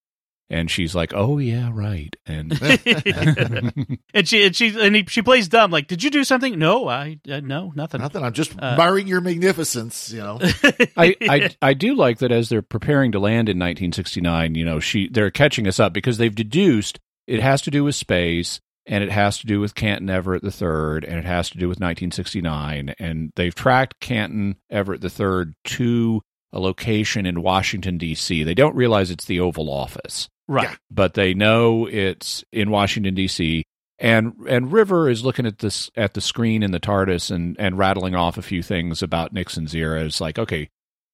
[0.52, 2.52] And she's like, "Oh yeah, right." And
[4.14, 5.72] and she and she and he, she plays dumb.
[5.72, 6.60] Like, did you do something?
[6.60, 8.02] No, I uh, no nothing.
[8.02, 8.24] Nothing.
[8.24, 10.12] I'm just Uh, admiring your magnificence.
[10.12, 10.40] You know.
[10.98, 14.56] I, I I do like that as they're preparing to land in 1969.
[14.56, 17.96] You know, she they're catching us up because they've deduced it has to do with
[17.96, 21.70] space and it has to do with Canton Everett III and it has to do
[21.70, 22.94] with 1969.
[23.00, 28.44] And they've tracked Canton Everett III to a location in Washington D.C.
[28.44, 30.78] They don't realize it's the Oval Office, right.
[30.90, 33.64] but they know it's in Washington D.C.
[34.00, 37.78] And and River is looking at this at the screen in the TARDIS and and
[37.78, 40.04] rattling off a few things about Nixon's era.
[40.04, 40.70] It's like okay,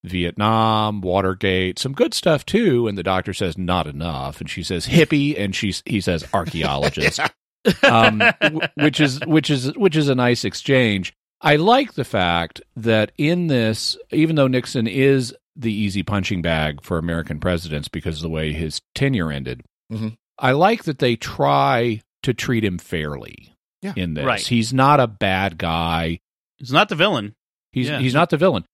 [0.05, 2.87] Vietnam, Watergate, some good stuff too.
[2.87, 7.19] And the doctor says not enough, and she says hippie, and she he says archaeologist,
[7.83, 11.13] um, w- which is which is which is a nice exchange.
[11.41, 16.81] I like the fact that in this, even though Nixon is the easy punching bag
[16.83, 20.15] for American presidents because of the way his tenure ended, Mhm.
[20.37, 23.53] I like that they try to treat him fairly.
[23.83, 23.93] Yeah.
[23.95, 24.41] in this, Right.
[24.41, 26.19] he's not a bad guy.
[26.57, 27.35] He's not the villain.
[27.71, 27.99] He's Yeah.
[27.99, 28.65] he's not the villain.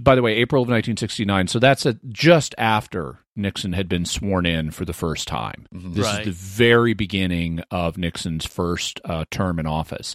[0.00, 1.48] By the way, April of 1969.
[1.48, 5.66] So that's a, just after Nixon had been sworn in for the first time.
[5.74, 5.94] Mhm.
[5.94, 6.20] This Right.
[6.20, 6.32] is the
[6.64, 10.14] very beginning of Nixon's first uh, term in office,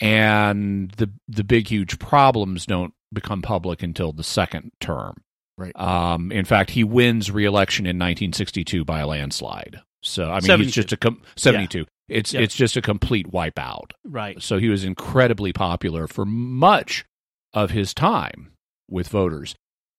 [0.00, 5.14] and the the big huge problems don't become public until the second term.
[5.58, 5.74] Right.
[5.74, 9.80] Um, in fact, he wins re-election in 1962 by a landslide.
[10.02, 10.64] So I mean, 72.
[10.64, 11.86] he's just a com- 72.
[12.08, 12.40] It's Yeah.
[12.40, 13.90] it's just a complete wipeout.
[14.04, 14.40] Right.
[14.42, 17.04] So he was incredibly popular for much
[17.52, 18.52] of his time
[18.88, 19.54] with voters.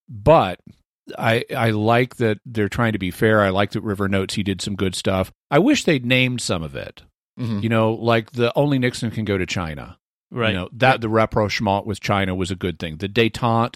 [0.08, 0.60] But
[1.17, 3.41] I I like that they're trying to be fair.
[3.41, 5.32] I like that River notes he did some good stuff.
[5.52, 7.04] I wish they'd named some of it.
[7.39, 7.63] Mhm.
[7.63, 9.98] You know, like the only Nixon can go to China.
[10.32, 10.50] Right.
[10.50, 12.98] You know, that the rapprochement with China was a good thing.
[12.98, 13.74] The détente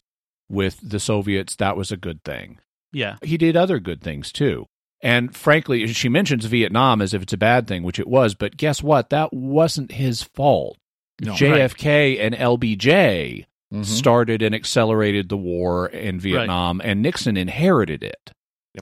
[0.52, 2.60] with the Soviets, that was a good thing.
[2.94, 3.16] yeah.
[3.24, 4.66] He did other good things too.
[5.04, 8.58] And frankly, she mentions Vietnam as if it's a bad thing, which it was, but
[8.58, 9.10] guess what?
[9.10, 10.78] That wasn't his fault.
[11.20, 11.34] No.
[11.34, 13.86] JFK and LBJ Mhm.
[13.86, 18.32] started and accelerated the war in Vietnam, and Nixon inherited it.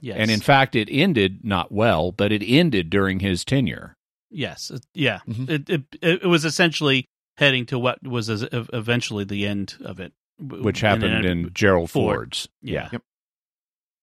[0.02, 0.16] Yes.
[0.18, 3.96] And in fact, it ended not well, but it ended during his tenure.
[4.32, 4.70] yes.
[4.70, 5.20] It- Yeah.
[5.28, 5.48] Mhm.
[5.50, 7.06] It, it it was essentially
[7.38, 12.16] heading to what was eventually the end of it, which happened it- in Gerald Ford.
[12.16, 12.48] Ford's.
[12.62, 12.88] Yeah.
[12.92, 13.02] Yep.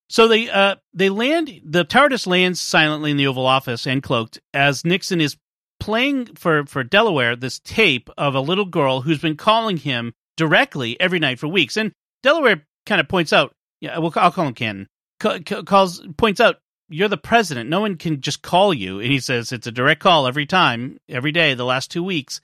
[0.10, 4.40] So they uh they land the TARDIS lands silently in the Oval Office and cloaked
[4.54, 5.36] as Nixon is
[5.80, 11.00] playing for for Delaware this tape of a little girl who's been calling him directly
[11.02, 11.76] every night for weeks.
[11.76, 11.92] And
[12.24, 14.88] Delaware kind of points out, yeah, well, I'll call him Cannon.
[15.20, 16.58] Ca- ca- calls points out
[16.90, 17.70] you're the president.
[17.70, 19.02] No one can just call you.
[19.02, 22.40] And he says it's a direct call every time, every day, the last two weeks.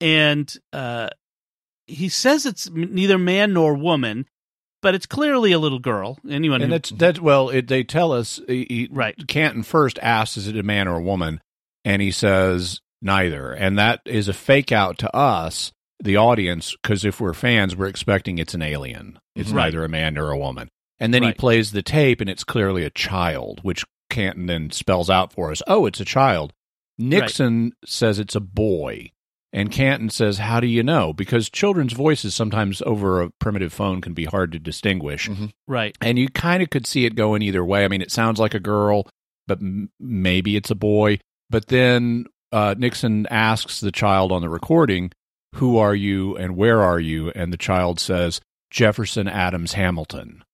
[0.00, 1.08] And uh,
[1.88, 4.26] he says it's neither man nor woman,
[4.82, 6.18] but it's clearly a little girl.
[6.28, 9.16] Anyone And who, that's that's well, it, they tell us he, Right.
[9.26, 11.40] Canton first asks, "Is it a man or a woman?"
[11.84, 15.72] And he says neither, and that is a fake out to us,
[16.02, 19.18] the audience, because if we're fans, we're expecting it's an alien.
[19.34, 19.64] It's Right.
[19.66, 20.68] neither a man nor a woman.
[21.00, 25.08] And then he plays the tape, and it's clearly a child, which Canton then spells
[25.08, 25.62] out for us.
[25.68, 26.52] Oh, it's a child.
[26.98, 29.12] Nixon says it's a boy.
[29.52, 31.12] And Canton says, How do you know?
[31.14, 35.28] Because children's voices sometimes over a primitive phone can be hard to distinguish.
[35.66, 37.84] right, And you kind of could see it going either way.
[37.84, 39.08] I mean, it sounds like a girl,
[39.46, 41.20] but m- maybe it's a boy.
[41.48, 45.12] But then uh, Nixon asks the child on the recording,
[45.54, 47.30] Who are you and where are you?
[47.30, 50.44] And the child says, Jefferson Adams Hamilton.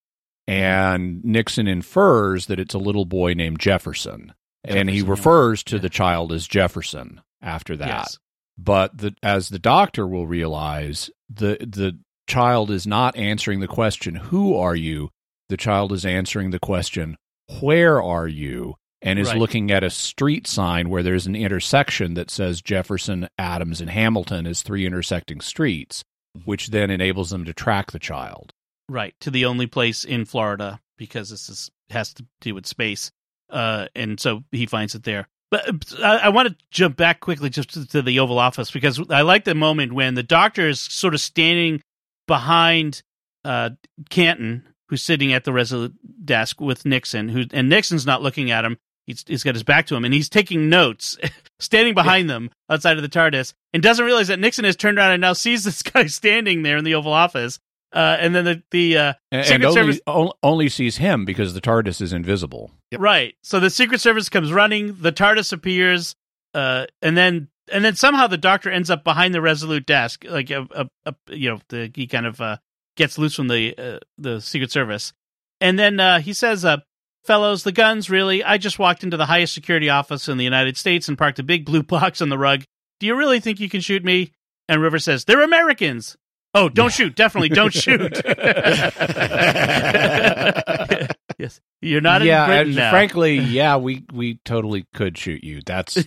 [0.46, 4.34] And Nixon infers that it's a little boy named Jefferson.
[4.62, 8.18] and he refers to the child as Jefferson after that Yes.
[8.58, 14.16] But the, as the doctor will realize, the the child is not answering the question,
[14.16, 15.10] "Who are you?"
[15.48, 17.16] The child is answering the question,
[17.60, 19.38] "Where are you?" and is Right.
[19.38, 24.46] looking at a street sign where there's an intersection that says Jefferson, Adams, and Hamilton
[24.46, 26.02] as three intersecting streets,
[26.46, 28.52] which then enables them to track the child.
[28.88, 33.10] right to the only place in Florida because this is has to do with space,
[33.50, 35.28] uh, and so he finds it there.
[35.50, 38.70] But uh, I, I want to jump back quickly just to, to the Oval Office
[38.70, 41.82] because I like the moment when the doctor is sort of standing
[42.26, 43.02] behind
[43.44, 43.70] uh,
[44.10, 48.64] Canton, who's sitting at the Resolute desk with Nixon, who and Nixon's not looking at
[48.64, 48.78] him.
[49.06, 51.18] He's, he's got his back to him, and he's taking notes,
[51.60, 55.12] standing behind them outside of the TARDIS, and doesn't realize that Nixon has turned around
[55.12, 57.58] and now sees this guy standing there in the Oval Office.
[57.92, 60.00] Uh, and then the the uh, And, and only, Service
[60.42, 62.72] only sees him because the TARDIS is invisible.
[62.98, 63.34] Right.
[63.42, 66.14] So the Secret Service comes running, the TARDIS appears,
[66.54, 70.50] uh, and then and then somehow the Doctor ends up behind the Resolute desk, like
[70.50, 72.56] a, a, a you know, the, he kind of uh,
[72.96, 75.12] gets loose from the uh, the Secret Service,
[75.60, 76.78] and then uh, he says, uh,
[77.24, 78.44] fellows, the guns, really.
[78.44, 81.42] I just walked into the highest security office in the United States and parked a
[81.42, 82.64] big blue box on the rug.
[83.00, 84.32] Do you really think you can shoot me?
[84.68, 86.16] And River says, They're Americans.
[86.56, 87.16] Oh, don't shoot.
[87.16, 88.22] Definitely don't shoot.
[91.38, 91.60] yes.
[91.80, 92.90] You're not yeah, in Britain and now.
[92.90, 95.60] frankly, yeah, we we totally could shoot you.
[95.64, 95.98] That's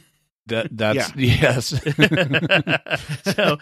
[0.47, 1.67] that that's yes.
[3.35, 3.57] so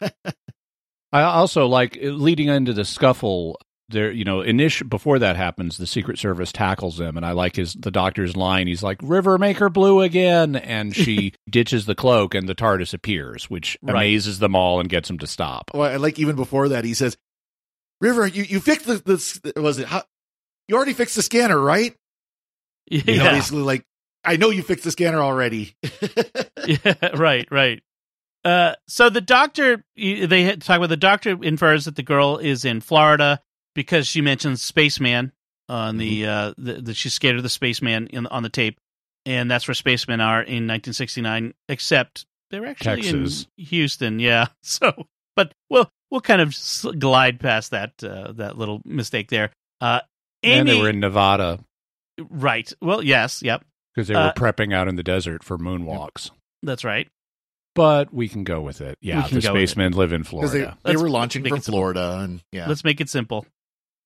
[1.11, 3.59] I also like uh, leading into the scuffle.
[3.89, 7.55] There, you know, initial before that happens, the Secret Service tackles him, and I like
[7.55, 8.65] his the doctor's line.
[8.65, 12.95] He's like, "River, make her blue again," and she ditches the cloak, and the TARDIS
[12.95, 13.91] appears, which Right.
[13.91, 15.69] amazes them all and gets them to stop.
[15.71, 17.15] Well, I like even before that, he says,
[18.01, 18.95] "River, you, you fixed the,
[19.53, 19.85] the was it?
[19.85, 20.01] How,
[20.67, 21.95] you already fixed the scanner, right?
[22.87, 23.85] yeah, You know, basically like,
[24.23, 25.75] I know you fixed the scanner already.
[26.65, 27.81] yeah, right, right.
[28.43, 32.79] Uh, so the doctor, they talk about the doctor infers that the girl is in
[32.79, 33.41] Florida
[33.73, 35.31] because she mentions spaceman
[35.67, 38.79] on the uh, the, scared of the spaceman in on the tape,
[39.25, 41.55] and that's where spacemen are in 1969.
[41.69, 43.47] Except they're actually Texas.
[43.57, 44.47] in Houston, yeah.
[44.61, 46.55] So, but we'll we'll kind of
[46.99, 49.51] glide past that uh, that little mistake there.
[49.81, 50.01] Uh,
[50.45, 51.59] Amy, and they were in Nevada
[52.29, 52.71] right?
[52.81, 56.31] Well, yes, yep, because they Uh, were prepping out in the desert for moonwalks.
[56.63, 57.07] that's right.
[57.73, 58.97] But we can go with it.
[59.01, 59.47] Yeah, the go with it.
[59.49, 60.77] spacemen live in Because they, Florida.
[60.85, 61.59] they were launching from.
[61.59, 63.45] Florida, and yeah, Let's make it simple.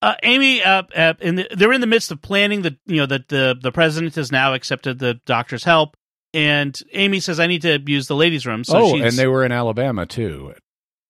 [0.02, 3.06] Uh, Amy, uh, uh, in the, they're in the midst of planning the, you know,
[3.06, 5.94] that the the president has now accepted the doctor's help,
[6.34, 9.26] and Amy says, "I need to use the ladies' room." So oh, she's and they
[9.28, 10.54] were in Alabama too.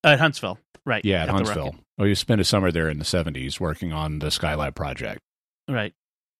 [0.04, 1.04] at Huntsville, right?
[1.04, 1.74] Yeah, at Huntsville.
[1.98, 5.20] Oh, you spent a summer there in the seventies working on the Skylab project.
[5.68, 5.92] right?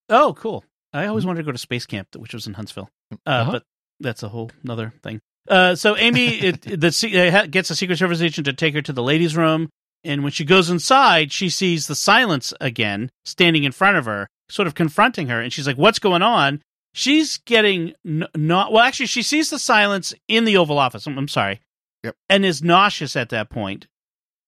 [0.09, 0.65] Oh, cool.
[0.93, 3.53] I always wanted to go to space camp, which was in Huntsville, uh, Uh-huh.
[3.53, 3.63] but
[4.01, 5.21] that's a whole other thing.
[5.49, 8.93] Uh, so Amy it, the uh, gets a Secret Service agent to take her to
[8.93, 9.69] the ladies' room,
[10.03, 14.27] and when she goes inside, she sees the silence again standing in front of her,
[14.51, 16.61] sort of confronting her, and she's like, "What's going on?"
[16.93, 18.83] She's getting n- not well.
[18.83, 21.07] Actually, she sees the silence in the Oval Office.
[21.07, 21.61] I'm, I'm sorry,
[22.03, 22.17] Yep.
[22.29, 23.87] and is nauseous at that point,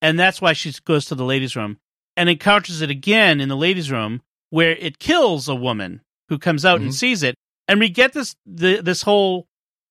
[0.02, 1.78] and that's why she goes to the ladies' room
[2.16, 6.66] and encounters it again in the ladies' room, where it kills a woman who comes
[6.66, 6.94] out and Mhm.
[6.94, 7.34] sees it,
[7.68, 9.46] and we get this the, this whole.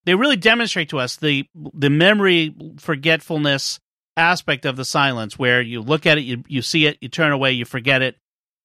[0.06, 3.80] They really demonstrate to us the the memory forgetfulness
[4.17, 7.32] aspect of the silence, where you look at it, you you see it, you turn
[7.32, 8.17] away, you forget it,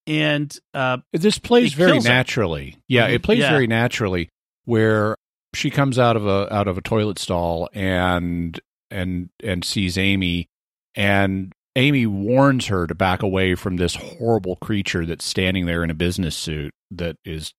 [0.06, 2.10] and uh, This plays very kills her.
[2.12, 2.76] naturally.
[2.88, 3.50] Yeah, it plays Yeah.
[3.50, 4.28] very naturally
[4.64, 5.16] where
[5.54, 8.58] she comes out of a out of a toilet stall and
[8.90, 10.48] and and sees Amy
[10.96, 15.90] and Amy warns her to back away from this horrible creature that's standing there in
[15.90, 17.52] a business suit that is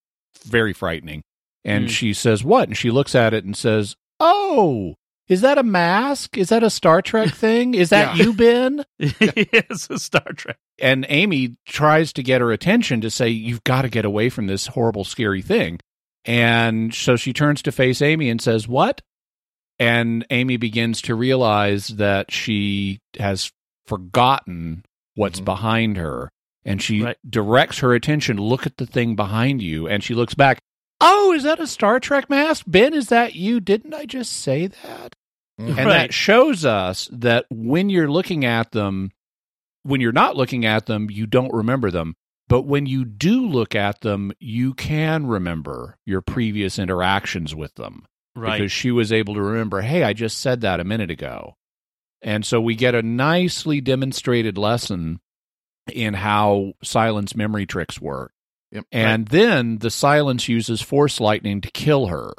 [0.46, 1.22] very frightening.
[1.64, 1.90] And Mm.
[1.92, 4.96] she says, "What?" And she looks at it and says, "Oh,
[5.28, 6.38] is that a mask?
[6.38, 7.74] Is that a Star Trek thing?
[7.76, 8.24] Is that Yeah.
[8.26, 10.58] you, Ben?" it's a Star Trek.
[10.82, 14.48] and Amy tries to get her attention to say, You've got to get away from
[14.48, 15.80] this horrible, scary thing.
[16.26, 19.02] And so she turns to face Amy and says, What?
[19.80, 23.52] And Amy begins to realize that she has
[23.86, 24.84] forgotten
[25.16, 25.46] what's Mhm.
[25.46, 26.30] behind her.
[26.66, 27.18] And she Right.
[27.28, 29.88] directs her attention, Look at the thing behind you.
[29.88, 30.60] And she looks back,
[31.00, 32.66] Oh, is that a Star Trek mask?
[32.68, 33.60] Ben, is that you?
[33.60, 35.14] Didn't I just say that?
[35.60, 35.68] Mhm.
[35.68, 35.86] And Right.
[35.86, 39.12] that shows us that when you're looking at them,
[39.84, 42.16] when you're not looking at them, you don't remember them.
[42.50, 48.06] But when you do look at them, you can remember your previous interactions with them
[48.38, 48.58] Right.
[48.60, 51.56] because she was able to remember, hey, I just said that a minute ago.
[52.22, 55.20] And so we get a nicely demonstrated lesson
[55.92, 58.32] in how silence memory tricks work.
[58.72, 58.86] Yep.
[58.92, 62.34] And then the silence uses force lightning to kill her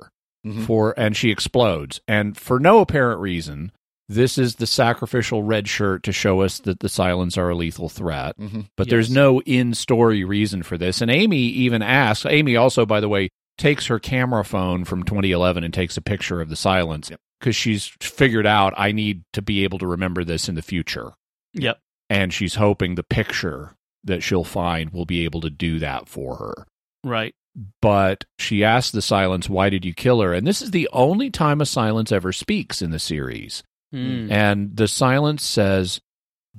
[0.47, 0.67] Mhm.
[0.67, 2.01] for and she explodes.
[2.07, 3.73] And for no apparent reason,
[4.09, 7.89] this is the sacrificial red shirt to show us that the silence are a lethal
[7.89, 8.37] threat.
[8.39, 8.67] Mhm.
[8.77, 11.01] But there's no in story reason for this.
[11.01, 15.63] And Amy even asks Amy also, by the way, takes her camera phone from 2011
[15.65, 17.21] and takes a picture of the silence Yep.
[17.41, 21.13] because she's figured out I need to be able to remember this in the future.
[21.55, 21.79] Yep.
[22.09, 26.37] And she's hoping the picture that she'll find will be able to do that for
[26.37, 26.67] her
[27.05, 27.35] Right.
[27.83, 30.33] but she asks the silence, Why did you kill her?
[30.33, 33.63] And this is the only time a silence ever speaks in the series.
[33.95, 34.31] Mm.
[34.31, 36.01] And the silence says,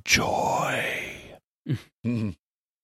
[0.03, 0.83] Joy.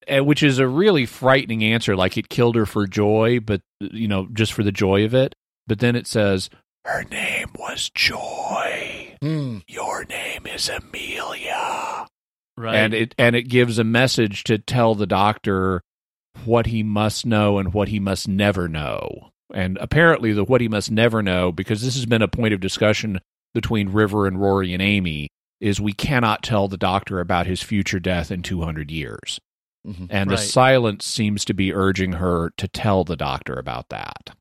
[0.08, 1.96] And which is a really frightening answer.
[1.96, 5.34] Like it killed her for joy, but, you know, just for the joy of it.
[5.68, 6.50] But then it says,
[6.84, 9.16] Her name was Joy.
[9.22, 9.60] Hmm.
[9.68, 12.08] Your name is Amelia.
[12.58, 12.76] Right.
[12.76, 15.82] and it and it gives a message to tell the doctor
[16.46, 19.30] what he must know and what he must never know.
[19.54, 22.60] And apparently, the what he must never know, because this has been a point of
[22.60, 23.20] discussion
[23.54, 25.30] between River and Rory and Amy,
[25.60, 29.40] is we cannot tell the doctor about his future death in 200 years.
[29.86, 30.08] Mhm.
[30.10, 34.36] And the silence seems to be urging her to tell the doctor about that.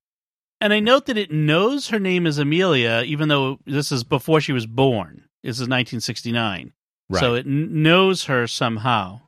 [0.60, 4.40] And I note that it knows her name is Amelia, even though this is before
[4.40, 5.24] she was born.
[5.42, 6.72] This is 1969.
[7.10, 7.20] Right.
[7.20, 9.20] So it n- knows her somehow.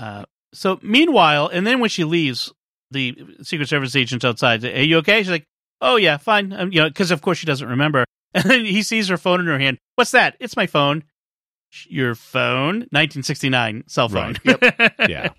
[0.00, 0.24] Uh,
[0.54, 2.50] so meanwhile, and then when she leaves,
[2.90, 5.44] the Secret Service agents outside, say, "Are you okay?" She's like,
[5.82, 8.04] "Oh yeah, fine." Um, you know, because of course she doesn't remember.
[8.34, 9.76] And then he sees her phone in her hand.
[9.96, 10.36] What's that?
[10.40, 11.04] It's my phone.
[11.88, 14.36] Your phone, 1969 cell phone.
[15.06, 15.30] Yeah.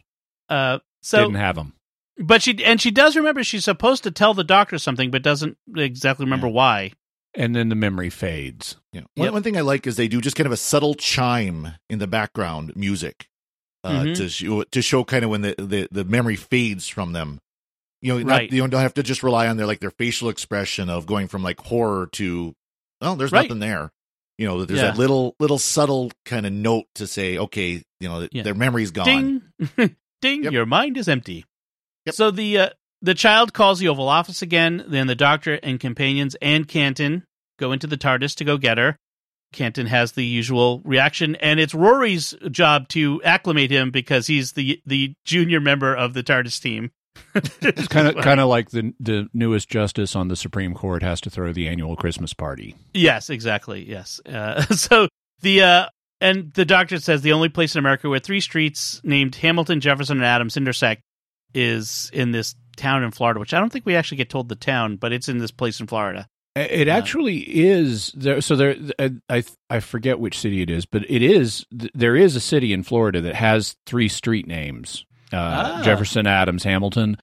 [0.54, 1.74] Uh, so Didn't have them.
[2.18, 5.58] but she and she does remember she's supposed to tell the doctor something, but doesn't
[5.76, 6.92] exactly remember why.
[7.36, 8.78] And then the memory fades.
[8.92, 9.02] Yeah.
[9.16, 9.34] One, Yep.
[9.34, 12.06] one thing I like is they do just kind of a subtle chime in the
[12.08, 13.28] background music
[13.84, 14.16] uh, Mhm.
[14.18, 17.40] to show to show kind of when the, the, the memory fades from them.
[18.02, 20.90] You know, not, you don't have to just rely on their like their facial expression
[20.90, 22.54] of going from like horror to
[23.02, 23.44] oh, there's Right.
[23.50, 23.92] nothing there.
[24.38, 24.88] You know, there's Yeah.
[24.92, 28.44] that little little subtle kind of note to say, okay, you know, Yeah.
[28.44, 29.42] their memory's gone.
[30.24, 30.44] Ding, ding!
[30.46, 30.54] Yep.
[30.54, 31.46] Your mind is empty.
[32.06, 32.16] Yep.
[32.16, 32.70] So the uh,
[33.02, 34.84] the child calls the Oval Office again.
[34.88, 37.26] Then the doctor and companions and Canton
[37.60, 38.98] go into the TARDIS to go get her.
[39.52, 44.82] Canton has the usual reaction, and it's Rory's job to acclimate him because he's the
[44.86, 46.92] the junior member of the TARDIS team.
[47.36, 51.22] It's kind of kind of like the the newest justice on the Supreme Court has
[51.22, 52.76] to throw the annual Christmas party.
[52.94, 53.88] Yes, exactly.
[53.88, 54.20] Yes.
[54.26, 55.08] Uh, so
[55.42, 55.88] the uh,
[56.24, 60.18] and the doctor says the only place in America where three streets named Hamilton, Jefferson,
[60.18, 61.04] and Adams intersect
[61.54, 64.56] is in this town in Florida, which I don't think we actually get told the
[64.56, 66.28] town, but it's in this place in Florida.
[66.56, 68.40] It actually is there.
[68.40, 68.76] So there,
[69.28, 72.84] I I forget which city it is, but it is there is a city in
[72.84, 75.04] Florida that has three street names:
[75.34, 75.82] uh, Ah.
[75.84, 77.18] Jefferson, Adams, Hamilton.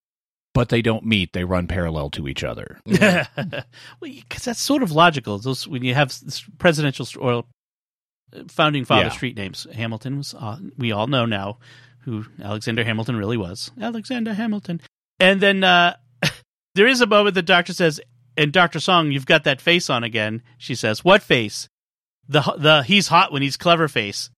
[0.53, 2.81] But they don't meet; they run parallel to each other.
[2.87, 3.27] well,
[4.01, 5.39] because that's sort of logical.
[5.39, 6.13] Those when you have
[6.59, 7.43] presidential or uh,
[8.49, 9.09] founding father Yeah.
[9.11, 9.67] street names.
[9.73, 11.59] Hamilton was uh, we all know now
[12.01, 13.71] who Alexander Hamilton really was.
[13.81, 14.81] Alexander Hamilton.
[15.19, 15.97] And then uh,
[16.75, 18.01] there is a moment the doctor says,
[18.37, 21.69] "And Doctor Song, you've got that face on again." She says, "What face?"
[22.29, 24.31] The the he's hot when he's clever face.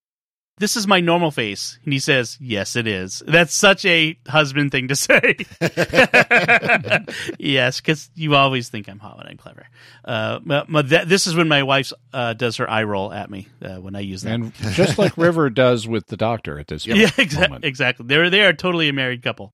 [0.62, 1.76] This is my normal face.
[1.82, 3.20] And he says, Yes, it is.
[3.26, 5.38] That's such a husband thing to say.
[7.36, 9.66] yes, because you always think I'm hot when I'm clever.
[10.04, 13.48] Uh, but that, this is when my wife uh, does her eye roll at me
[13.60, 14.34] uh, when I use that.
[14.34, 17.18] And just like River does with the Doctor at this yeah, moment.
[17.18, 17.58] exactly.
[17.64, 18.06] Exactly.
[18.06, 19.50] They're they are totally a married couple.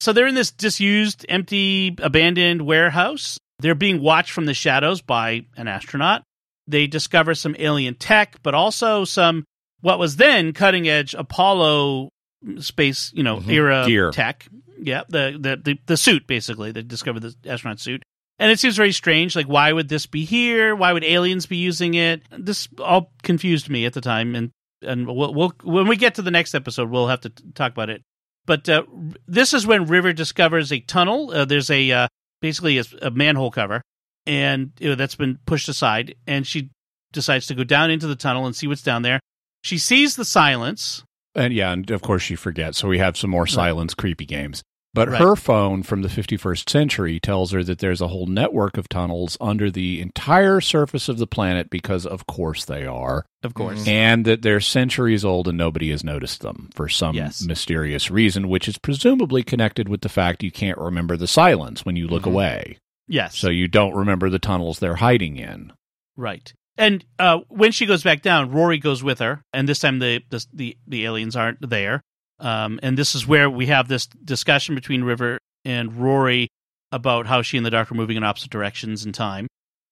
[0.00, 3.38] So they're in this disused, empty, abandoned warehouse.
[3.60, 6.22] They're being watched from the shadows by an astronaut.
[6.66, 9.44] They discover some alien tech, but also some
[9.80, 12.10] what was then cutting edge Apollo
[12.58, 13.50] space, you know, Mhm.
[13.52, 14.10] era Gear.
[14.10, 14.46] tech.
[14.82, 16.72] Yeah, the, the the the suit basically.
[16.72, 18.02] They discovered the astronaut suit.
[18.38, 19.36] And it seems very strange.
[19.36, 20.74] Like, why would this be here?
[20.74, 22.22] Why would aliens be using it?
[22.30, 24.50] This all confused me at the time, and
[24.80, 27.72] and we'll, we'll when we get to the next episode, we'll have to t- talk
[27.72, 28.02] about it.
[28.46, 28.84] But uh,
[29.26, 31.30] this is when River discovers a tunnel.
[31.30, 32.08] Uh, there's a uh,
[32.40, 33.82] basically a, a manhole cover,
[34.26, 36.70] and you know, that's been pushed aside, and she
[37.12, 39.20] decides to go down into the tunnel and see what's down there.
[39.62, 41.04] She sees the silence.
[41.34, 42.78] And yeah, and of course she forgets.
[42.78, 44.62] So we have some more silence creepy games.
[44.92, 45.20] But Right.
[45.20, 49.36] her phone from the 51st century tells her that there's a whole network of tunnels
[49.40, 53.24] under the entire surface of the planet because, of course, they are.
[53.44, 57.44] Of course, And that they're centuries old and nobody has noticed them for some Yes.
[57.46, 61.94] mysterious reason, which is presumably connected with the fact you can't remember the silence when
[61.94, 62.32] you look Mhm.
[62.32, 62.78] away.
[63.06, 63.36] yes.
[63.38, 65.72] So you don't remember the tunnels they're hiding in.
[66.16, 66.52] Right.
[66.80, 70.22] And uh, when she goes back down, Rory goes with her, and this time the
[70.30, 72.00] the the, the aliens aren't there.
[72.38, 76.48] Um, and this is where we have this discussion between River and Rory
[76.90, 79.46] about how she and the Doctor are moving in opposite directions in time.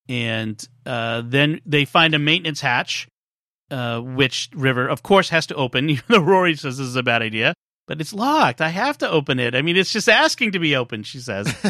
[0.09, 3.07] And uh, then they find a maintenance hatch,
[3.71, 5.91] uh, which River, of course, has to open.
[5.91, 7.53] Even though Rory says this is a bad idea,
[7.87, 8.63] but it's locked.
[8.63, 9.55] I have to open it.
[9.55, 11.07] I mean, it's just asking to be opened.
[11.07, 11.55] She says.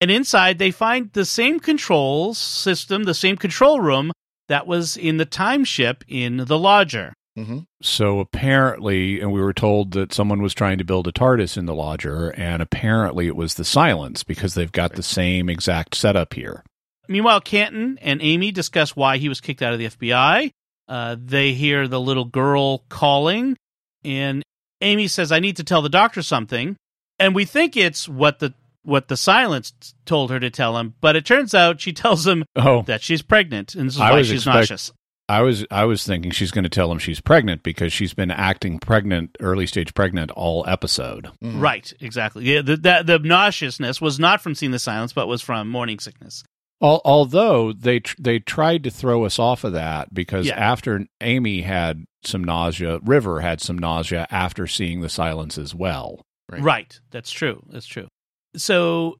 [0.00, 4.12] And inside, they find the same control system, the same control room
[4.48, 7.12] that was in the time ship in the lodger.
[7.36, 11.56] hmm So apparently, and we were told that someone was trying to build a TARDIS
[11.56, 15.94] in the lodger, and apparently it was the silence because they've got the same exact
[15.94, 16.62] setup here.
[17.08, 20.50] Meanwhile, Canton and Amy discuss why he was kicked out of the FBI.
[20.88, 23.56] Uh, they hear the little girl calling,
[24.04, 24.42] and
[24.80, 26.76] Amy says, "I need to tell the doctor something."
[27.18, 28.54] And we think it's what the
[28.84, 29.72] what the silence
[30.06, 33.22] told her to tell him, but it turns out she tells him Oh, that she's
[33.22, 34.92] pregnant, and this is I why she's expect- nauseous.
[35.26, 38.30] I was I was thinking she's going to tell him she's pregnant because she's been
[38.30, 41.30] acting pregnant, early stage pregnant all episode.
[41.42, 41.60] Mm-hmm.
[41.60, 42.44] Right, exactly.
[42.44, 45.98] Yeah, the, the the nauseousness was not from seeing the silence, but was from morning
[45.98, 46.44] sickness.
[46.82, 50.56] Al- although they tr- they tried to throw us off of that because Yeah.
[50.58, 56.20] after Amy had some nausea, River had some nausea after seeing the silence as well.
[56.52, 56.60] Right.
[56.60, 57.00] Right.
[57.12, 57.62] That's true.
[57.70, 58.08] That's true.
[58.56, 59.18] So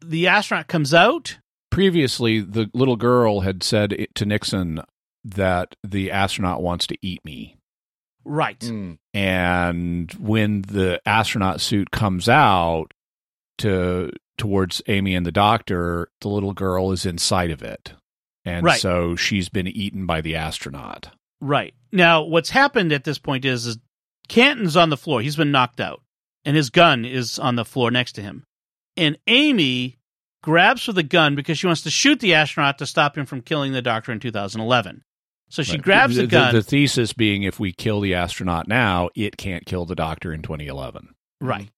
[0.00, 1.38] the astronaut comes out.
[1.70, 4.80] Previously, the little girl had said it to Nixon
[5.24, 7.56] that the astronaut wants to eat me.
[8.24, 8.60] Right.
[8.60, 8.98] Mm.
[9.14, 12.92] and when the astronaut suit comes out
[13.58, 17.94] to towards Amy and the doctor, the little girl is inside of it.
[18.44, 18.80] And Right.
[18.80, 21.10] so she's been eaten by the astronaut.
[21.40, 21.74] Right.
[21.92, 23.78] Now, what's happened at this point is, is
[24.28, 25.22] Canton's on the floor.
[25.22, 26.02] He's been knocked out,
[26.44, 28.44] and his gun is on the floor next to him.
[28.96, 29.98] And Amy
[30.42, 33.40] grabs for the gun because she wants to shoot the astronaut to stop him from
[33.42, 35.02] killing the doctor in 2011.
[35.48, 35.82] So she Right.
[35.82, 36.54] grabs the, gun.
[36.54, 40.42] The, thesis being if we kill the astronaut now, it can't kill the doctor in
[40.42, 41.14] 2011.
[41.40, 41.68] Right.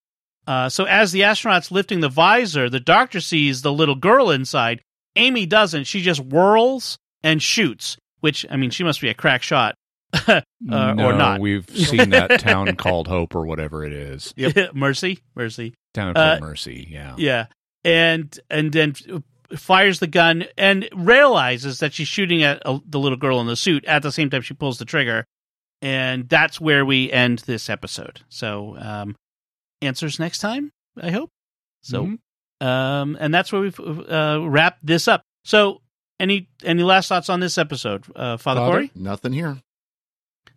[0.47, 4.83] Uh, so as the astronaut's lifting the visor, the doctor sees the little girl inside.
[5.17, 5.85] Amy doesn't.
[5.85, 9.75] She just whirls and shoots, which, I mean, she must be a crack shot.
[10.29, 11.41] uh, no, or not.
[11.41, 14.35] We've seen that town called Hope or whatever it is.
[14.75, 15.21] Mercy.
[15.35, 15.75] Mercy.
[15.95, 16.87] Town Uh, called Mercy.
[16.91, 17.15] Yeah.
[17.19, 17.47] Yeah.
[17.85, 18.95] And and then
[19.57, 23.57] fires the gun and realizes that she's shooting at uh, the little girl in the
[23.57, 25.25] suit at the same time she pulls the trigger.
[25.83, 28.21] And that's where we end this episode.
[28.29, 29.17] So, um,
[29.81, 31.31] answers next time, I hope.
[31.83, 32.67] So, Mhm.
[32.67, 35.23] um, and that's where we've uh, wrapped this up.
[35.45, 35.81] So,
[36.21, 38.71] any any last thoughts on this episode, uh, Father, Father?
[38.73, 39.59] Corey, Nothing here.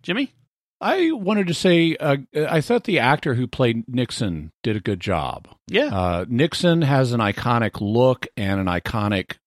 [0.05, 0.31] Jimmy?
[0.79, 4.99] I wanted to say, uh, I thought the actor who played Nixon did a good
[4.99, 5.47] job.
[5.67, 9.37] Yeah, Uh, Nixon has an iconic look and an iconic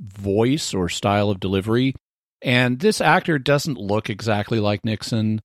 [0.00, 1.94] voice or style of delivery.
[2.40, 5.40] And this actor doesn't look exactly like Nixon,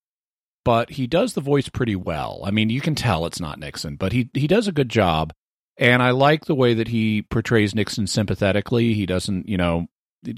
[0.64, 2.42] but he does the voice pretty well.
[2.46, 5.34] I mean, you can tell it's not Nixon, but he, he does a good job.
[5.78, 8.94] And I like the way that he portrays Nixon sympathetically.
[8.94, 9.88] He doesn't, you know,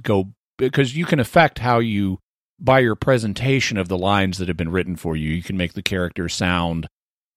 [0.02, 2.20] go because you can affect how you,
[2.64, 5.74] by your presentation of the lines that have been written for you, you can make
[5.74, 6.88] the character sound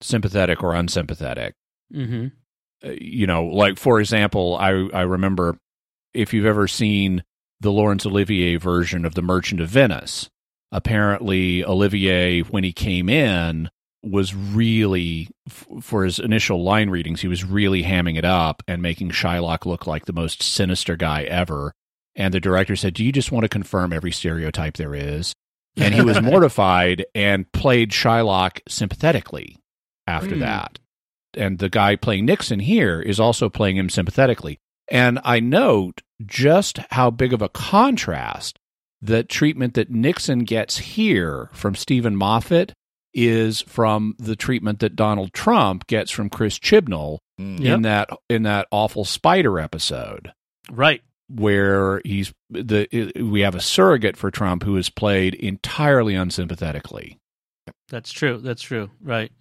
[0.00, 1.54] sympathetic or unsympathetic
[1.92, 2.26] mm-hmm.
[2.86, 5.58] uh, you know, like for example, I I remember
[6.14, 7.24] if you've ever seen
[7.60, 10.28] the Laurence Olivier version of The Merchant of Venice,
[10.72, 13.70] apparently Olivier when he came in
[14.02, 18.80] was really f- for his initial line readings, he was really hamming it up and
[18.80, 21.72] making Shylock look like the most sinister guy ever.
[22.16, 25.32] And the director said, "Do you just want to confirm every stereotype there is?"
[25.76, 29.56] And he was mortified and played Shylock sympathetically
[30.06, 30.40] after Hmm.
[30.40, 30.78] that
[31.36, 34.58] and the guy playing Nixon here is also playing him sympathetically.
[34.90, 38.58] And I note just how big of a contrast
[39.02, 42.72] the treatment that Nixon gets here from Steven Moffat
[43.12, 47.60] is from the treatment that Donald Trump gets from Chris Chibnall Mm.
[47.60, 47.74] Yep.
[47.74, 50.32] in that in that awful spider episode
[50.70, 51.02] right.
[51.28, 57.18] Where he's the we have a surrogate for Trump who is played entirely unsympathetically.
[57.88, 58.38] That's true.
[58.38, 58.90] That's true.
[59.02, 59.32] Right.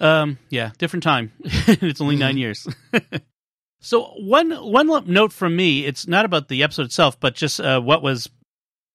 [0.00, 0.38] Um.
[0.50, 0.70] Yeah.
[0.78, 1.32] Different time.
[1.44, 2.66] it's only nine years.
[3.80, 5.84] so one one note from me.
[5.84, 8.28] It's not about the episode itself, but just uh, what was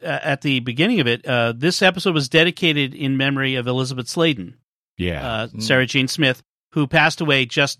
[0.03, 1.25] uh, at the beginning of it.
[1.25, 4.57] Uh, this episode was dedicated in memory of Elizabeth Sladen,
[4.97, 5.25] Yeah.
[5.25, 6.41] uh, Sarah Jane Smith,
[6.73, 7.79] who passed away just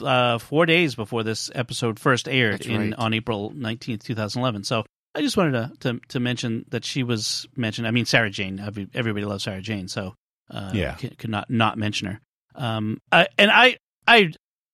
[0.00, 2.94] uh, four days before this episode first aired That's in right.
[2.94, 4.64] on April nineteenth, two thousand eleven.
[4.64, 4.84] So.
[5.12, 7.88] I just wanted to, to to mention that she was mentioned.
[7.88, 8.60] I mean, Sarah Jane.
[8.94, 10.14] Everybody loves Sarah Jane, so
[10.48, 10.94] uh, Yeah.
[10.94, 12.20] could, could not not mention her.
[12.54, 14.32] Um, I, and I, I,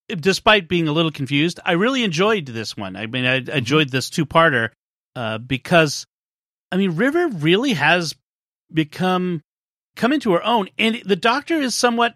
[0.09, 2.97] despite being a little confused, I really enjoyed this one.
[2.97, 4.73] I mean, I enjoyed this two parter
[5.14, 6.05] uh, because,
[6.71, 8.14] I mean, River really has
[8.71, 9.41] become
[9.95, 12.14] come into her own, and the Doctor is somewhat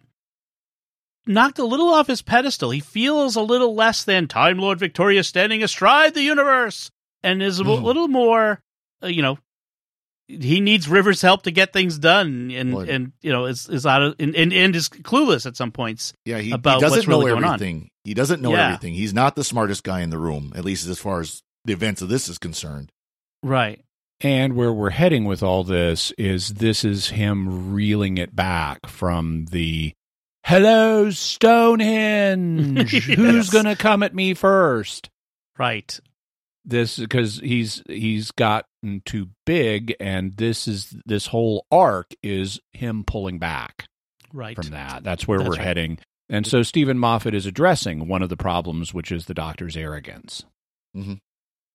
[1.30, 2.70] knocked a little off his pedestal.
[2.70, 6.90] He feels a little less than Time Lord Victorious standing astride the universe,
[7.22, 7.82] and is a Mhm.
[7.82, 8.60] little more,
[9.02, 9.38] uh, you know.
[10.28, 13.84] He needs River's help to get things done, and Well, and you know is is
[13.84, 16.12] out of and, and, and is clueless at some points.
[16.24, 17.54] Yeah, he, about he doesn't what's know really going on.
[17.54, 17.90] everything.
[18.04, 18.66] He doesn't know Yeah.
[18.66, 18.94] everything.
[18.94, 22.00] He's not the smartest guy in the room, at least as far as the events
[22.00, 22.92] of this is concerned.
[23.42, 23.80] Right.
[24.20, 29.46] And where we're heading with all this is this is him reeling it back from
[29.46, 29.94] the
[30.50, 32.92] hello Stonehenge.
[32.92, 33.04] Yes.
[33.04, 35.08] Who's going to come at me first?
[35.58, 35.98] Right.
[36.64, 43.04] This because he's he's gotten too big and this is this whole arc is him
[43.04, 43.86] pulling back
[44.32, 44.56] Right.
[44.56, 45.02] from that.
[45.04, 45.64] That's where That's we're right.
[45.64, 45.98] heading.
[46.28, 50.44] And so Steven Moffat is addressing one of the problems which is the doctor's arrogance.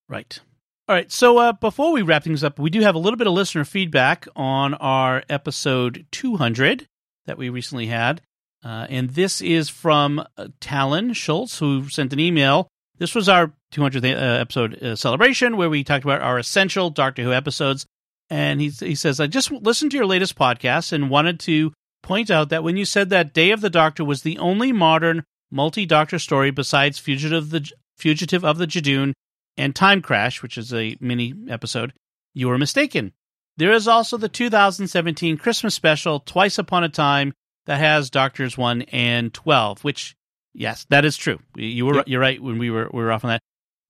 [0.09, 0.39] Right.
[0.87, 1.11] All right.
[1.11, 3.65] So uh, before we wrap things up, we do have a little bit of listener
[3.65, 6.87] feedback on our episode 200
[7.25, 8.21] that we recently had.
[8.65, 13.53] Uh, and this is from uh, Talon Schultz, who sent an email This was our
[13.73, 17.85] 200th uh, episode uh, celebration where we talked about our essential Doctor Who episodes.
[18.31, 22.31] And he, he says, I just listened to your latest podcast and wanted to point
[22.31, 25.85] out that when you said that Day of the Doctor was the only modern multi
[25.85, 29.13] Doctor story besides Fugitive, the, Fugitive of the Judoon
[29.57, 31.93] and Time Crash, which is a mini episode,
[32.33, 33.13] you were mistaken.
[33.57, 37.33] There is also the 2017 Christmas special, Twice Upon a Time,
[37.65, 40.15] that has Doctors 1 and 12, which,
[40.53, 41.39] yes, that is true.
[41.55, 42.07] You were, Yep.
[42.07, 43.39] You're right when we were, we were off on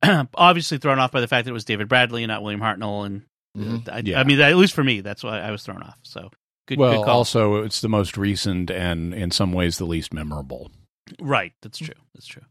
[0.01, 0.29] that.
[0.35, 3.05] Obviously thrown off by the fact that it was David Bradley and not William Hartnell.
[3.05, 3.23] And
[3.57, 3.89] Mhm.
[3.89, 4.19] I, Yeah.
[4.19, 5.97] I mean, at least for me, that's why I was thrown off.
[6.03, 6.29] So
[6.67, 7.17] good, well, good call.
[7.17, 10.71] also it's the most recent and in some ways the least memorable.
[11.21, 11.53] Right.
[11.61, 11.93] That's true.
[12.13, 12.43] That's true.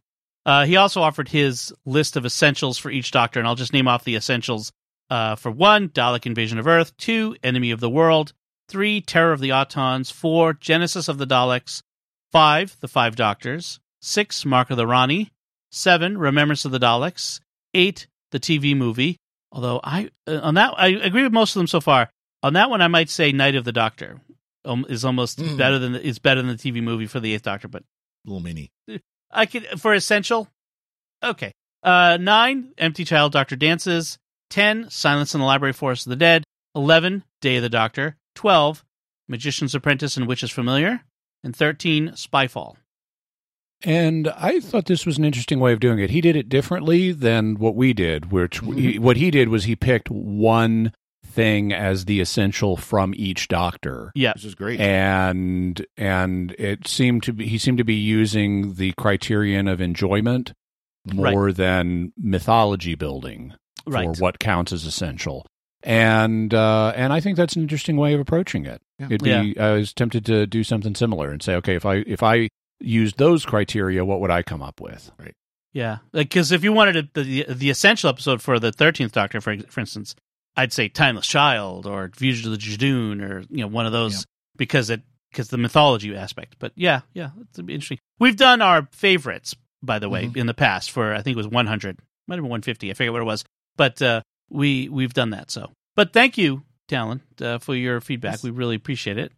[0.46, 3.88] Uh, he also offered his list of essentials for each doctor, and I'll just name
[3.88, 4.72] off the essentials.
[5.10, 6.94] Uh, for one, Dalek Invasion of Earth.
[6.98, 8.32] Two, Enemy of the World.
[8.68, 10.12] Three, Terror of the Autons.
[10.12, 11.82] Four, Genesis of the Daleks.
[12.32, 13.78] Five, The Five Doctors.
[14.00, 15.30] Six, Mark of the Rani.
[15.70, 17.40] Seven, Remembrance of the Daleks.
[17.74, 19.16] Eight, the TV movie.
[19.52, 22.10] Although I uh, on that I agree with most of them so far.
[22.42, 24.20] On that one, I might say Night of the Doctor
[24.64, 25.56] um, is almost Hmm.
[25.56, 27.82] better than the, is better than the TV movie for the Eighth Doctor, but
[28.24, 28.70] Little mini.
[29.30, 30.48] I could for essential.
[31.22, 31.52] Okay.
[31.82, 34.18] Uh nine, Empty Child Doctor Dances.
[34.50, 36.44] Ten, Silence in the Library Forest of the Dead.
[36.74, 38.16] Eleven, Day of the Doctor.
[38.34, 38.84] Twelve,
[39.28, 41.02] Magician's Apprentice and Witch's Familiar.
[41.42, 42.76] And thirteen, Spyfall.
[43.82, 46.10] And I thought this was an interesting way of doing it.
[46.10, 49.02] He did it differently than what we did, which he, mm-hmm.
[49.02, 50.92] what he did was he picked one
[51.26, 54.10] thing as the essential from each doctor.
[54.14, 54.32] Yeah.
[54.34, 54.80] This is great.
[54.80, 60.52] And and it seemed to be he seemed to be using the criterion of enjoyment
[61.12, 63.52] more than mythology building
[63.86, 64.16] Right.
[64.16, 65.46] for what counts as essential.
[65.84, 68.80] And uh, and I think that's an interesting way of approaching it.
[68.98, 69.06] Yeah.
[69.06, 72.22] It'd be I was tempted to do something similar and say, okay, if I if
[72.22, 72.48] I
[72.80, 75.10] used those criteria, what would I come up with?
[75.18, 75.34] Right.
[75.72, 75.98] Yeah.
[76.12, 79.80] Because if you wanted a, the the essential episode for the thirteenth Doctor, for for
[79.80, 80.14] instance,
[80.56, 84.14] I'd say Timeless Child or Fugitive of the Judoon or you know one of those
[84.14, 84.22] Yeah.
[84.56, 86.56] because it because the mythology aspect.
[86.58, 87.98] But yeah, yeah, it's interesting.
[88.18, 90.36] We've done our favorites, by the way, Mhm.
[90.38, 92.90] in the past for I think it was one hundred, might have been one fifty.
[92.90, 93.44] I forget what it was,
[93.76, 95.50] but uh, we we've done that.
[95.50, 98.34] So, but thank you, Talon, uh, for your feedback.
[98.34, 98.42] Yes.
[98.42, 99.32] We really appreciate it.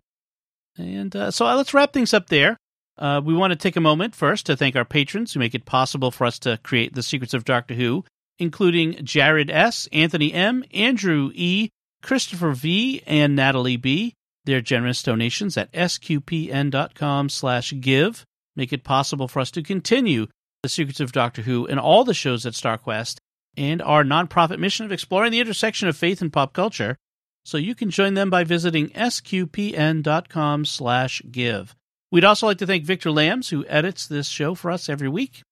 [0.78, 2.56] And uh, so uh, let's wrap things up there.
[2.98, 5.66] Uh, we want to take a moment first to thank our patrons who make it
[5.66, 8.04] possible for us to create the Secrets of Doctor Who,
[8.38, 11.70] including Jared S., Anthony M., Andrew E.,
[12.02, 14.14] Christopher V., and Natalie B.
[14.44, 20.28] Their generous donations at sqpn.com slash give make it possible for us to continue
[20.62, 23.18] the Secrets of Doctor Who and all the shows at StarQuest
[23.56, 26.96] and our nonprofit mission of exploring the intersection of faith and pop culture.
[27.44, 31.76] So you can join them by visiting sqpn.com slash give.
[32.10, 35.42] We'd also like to thank Victor Lambs, who edits this show for us every week.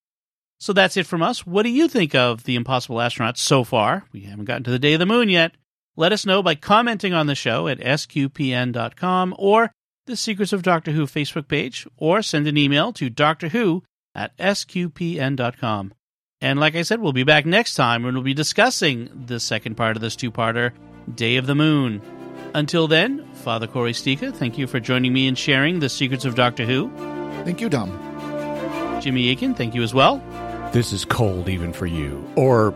[0.59, 1.45] So that's it from us.
[1.45, 4.05] What do you think of The Impossible Astronauts so far?
[4.11, 5.53] We haven't gotten to the day of the moon yet.
[5.97, 9.71] Let us know by commenting on the show at sqpn.com or
[10.05, 13.83] the Secrets of Doctor Who Facebook page, or send an email to Doctor Who
[14.13, 15.93] at sqpn.com.
[16.45, 19.73] And like I said, we'll be back next time when we'll be discussing the second
[19.73, 20.73] part of this two parter,
[21.15, 22.03] Day of the Moon.
[22.53, 26.35] Until then, Father Corey Sticha, thank you for joining me and sharing the secrets of
[26.35, 26.91] Doctor Who.
[27.45, 27.89] Thank you, Dom.
[29.01, 30.21] Jimmy Akin, thank you as well.
[30.71, 32.23] This is cold even for you.
[32.35, 32.73] Or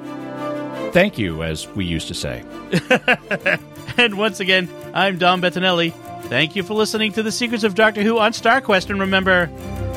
[0.92, 2.44] thank you, as we used to say.
[3.98, 5.94] and once again, I'm Dom Bettinelli.
[6.24, 8.90] Thank you for listening to the Secrets of Doctor Who on StarQuest.
[8.90, 9.48] And remember,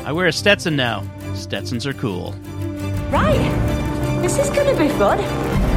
[0.05, 1.03] I wear a Stetson now.
[1.33, 2.35] Stetsons are cool.
[3.09, 3.62] Right.
[4.23, 5.72] This is to be fun.